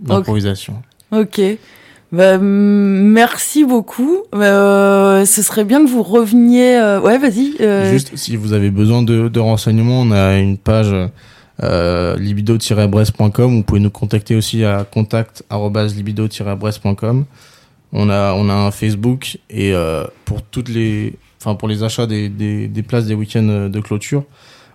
d'improvisation. 0.00 0.82
Ok. 1.12 1.40
Bah, 2.10 2.38
merci 2.38 3.66
beaucoup. 3.66 4.22
Euh, 4.34 5.26
ce 5.26 5.42
serait 5.42 5.64
bien 5.64 5.84
que 5.84 5.90
vous 5.90 6.02
reveniez. 6.02 6.76
euh, 6.78 7.00
Ouais, 7.02 7.18
vas-y. 7.18 7.52
euh, 7.60 7.90
Juste 7.90 8.16
si 8.16 8.34
vous 8.36 8.54
avez 8.54 8.70
besoin 8.70 9.02
de, 9.02 9.28
de 9.28 9.40
renseignements, 9.40 10.00
on 10.00 10.10
a 10.10 10.38
une 10.38 10.56
page 10.56 10.94
euh, 11.62 12.16
libido-brest.com. 12.16 13.56
Vous 13.56 13.62
pouvez 13.62 13.80
nous 13.80 13.90
contacter 13.90 14.36
aussi 14.36 14.64
à 14.64 14.84
contact@libido-brest.com. 14.84 17.24
On 17.92 18.10
a 18.10 18.34
on 18.34 18.50
a 18.50 18.54
un 18.54 18.70
Facebook 18.70 19.38
et 19.48 19.72
euh, 19.72 20.04
pour 20.26 20.42
toutes 20.42 20.68
les 20.68 21.14
enfin 21.40 21.54
pour 21.54 21.68
les 21.68 21.82
achats 21.82 22.06
des, 22.06 22.28
des, 22.28 22.68
des 22.68 22.82
places 22.82 23.06
des 23.06 23.14
week-ends 23.14 23.68
de 23.70 23.80
clôture, 23.80 24.24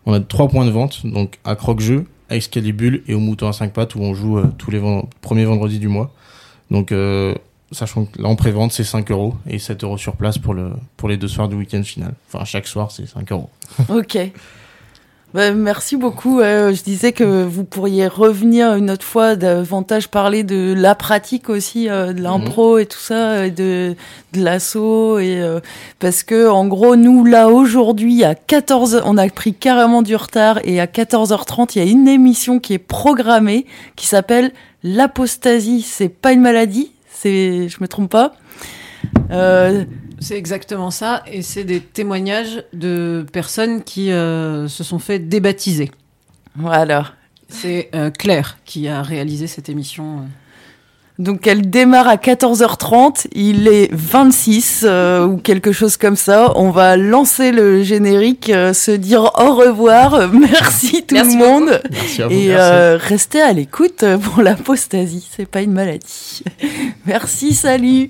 on 0.08 0.13
a 0.13 0.19
trois 0.19 0.48
points 0.48 0.65
de 0.65 0.72
vente 0.72 1.06
donc 1.06 1.38
à 1.46 1.56
Croque-Jeu, 1.56 2.06
à 2.30 2.36
Excalibule 2.36 3.04
et 3.08 3.13
au 3.13 3.19
Mouton 3.19 3.48
à 3.48 3.54
5 3.54 3.72
pattes 3.72 3.93
où 3.96 4.02
on 4.02 4.15
joue 4.15 4.39
euh, 4.39 4.46
tous 4.58 4.72
les 4.72 4.80
vend- 4.80 5.08
premiers 5.22 5.46
vendredis 5.46 5.78
du 5.80 5.89
mois. 5.89 6.12
Donc 6.72 6.91
euh, 6.91 7.36
sachant 7.72 8.06
que 8.06 8.19
là 8.19 8.30
en 8.30 8.36
pré-vente 8.36 8.72
c'est 8.72 8.84
5 8.84 9.12
euros 9.12 9.36
et 9.48 9.60
7 9.60 9.84
euros 9.84 10.00
sur 10.00 10.15
place 10.15 10.39
pour 10.39 10.56
le 10.56 10.72
pour 10.98 11.08
les 11.08 11.17
deux 11.17 11.28
soirs 11.28 11.50
du 11.50 11.56
week-end 11.56 11.84
final. 11.84 12.15
Enfin 12.32 12.46
chaque 12.46 12.65
soir 12.65 12.89
c'est 12.89 13.06
5 13.06 13.32
euros. 13.32 13.52
Ok. 13.89 14.17
Bah, 15.34 15.52
merci 15.52 15.98
beaucoup. 15.98 16.41
Euh, 16.41 16.74
je 16.74 16.84
disais 16.84 17.12
que 17.12 17.24
vous 17.24 17.63
pourriez 17.63 18.06
revenir 18.06 18.76
une 18.76 18.91
autre 18.91 19.04
fois 19.04 19.36
davantage 19.36 20.08
parler 20.08 20.43
de 20.43 20.76
la 20.78 20.93
pratique 20.93 21.50
aussi 21.50 21.89
euh, 21.89 22.13
de 22.13 22.22
l'impro 22.22 22.78
et 22.78 22.86
tout 22.86 23.00
ça, 23.00 23.48
et 23.48 23.50
de 23.50 23.96
de 24.34 24.43
l'assaut 24.43 25.17
et 25.17 25.41
euh, 25.41 25.60
parce 26.00 26.22
que 26.22 26.48
en 26.48 26.67
gros 26.67 26.96
nous 26.96 27.26
là 27.26 27.50
aujourd'hui 27.50 28.24
à 28.24 28.36
14 28.36 29.02
on 29.06 29.17
a 29.17 29.28
pris 29.30 29.56
carrément 29.56 30.04
du 30.04 30.15
retard 30.15 30.60
et 30.63 30.80
à 30.80 30.86
14h30 30.86 31.72
il 31.76 31.84
y 31.84 31.88
a 31.88 31.89
une 31.89 32.08
émission 32.08 32.60
qui 32.60 32.74
est 32.74 32.80
programmée 32.80 33.65
qui 33.96 34.06
s'appelle 34.06 34.52
l'apostasie. 34.84 35.82
C'est 35.82 36.10
pas 36.10 36.32
une 36.34 36.41
maladie, 36.41 36.91
c'est 37.10 37.69
je 37.69 37.78
me 37.82 37.88
trompe 37.88 38.12
pas. 38.12 38.34
Euh, 39.32 39.86
C'est 40.24 40.38
exactement 40.38 40.90
ça, 40.90 41.24
et 41.28 41.42
c'est 41.42 41.64
des 41.66 41.82
témoignages 41.82 42.64
de 42.74 43.26
personnes 43.32 43.84
qui 43.84 44.12
euh, 44.12 44.68
se 44.68 44.84
sont 44.84 45.00
fait 45.00 45.20
débaptiser. 45.20 45.92
voilà. 46.56 47.12
C'est 47.50 47.90
euh, 47.94 48.10
Claire 48.10 48.58
qui 48.66 48.88
a 48.88 49.04
réalisé 49.04 49.46
cette 49.48 49.70
émission. 49.70 50.22
Donc 51.20 51.46
elle 51.46 51.70
démarre 51.70 52.08
à 52.08 52.16
14h30, 52.16 53.28
il 53.34 53.68
est 53.68 53.88
26 53.94 54.82
euh, 54.84 55.28
ou 55.28 55.38
quelque 55.38 55.72
chose 55.72 55.96
comme 55.96 56.16
ça. 56.16 56.52
On 56.56 56.72
va 56.72 56.98
lancer 56.98 57.52
le 57.52 57.84
générique, 57.84 58.50
euh, 58.50 58.74
se 58.74 58.90
dire 58.90 59.32
au 59.38 59.54
revoir, 59.54 60.30
merci 60.34 61.04
tout 61.06 61.14
Merci 61.14 61.38
le 61.38 61.46
monde 61.46 61.82
Merci 61.92 62.22
à 62.24 62.28
vous. 62.28 62.34
et 62.34 62.56
euh, 62.56 62.98
restez 63.00 63.42
à 63.42 63.54
l'écoute 63.54 64.04
pour 64.24 64.42
l'apostasie, 64.42 65.30
c'est 65.36 65.46
pas 65.48 65.62
une 65.62 65.74
maladie. 65.74 66.44
merci, 67.06 67.54
salut. 67.54 68.10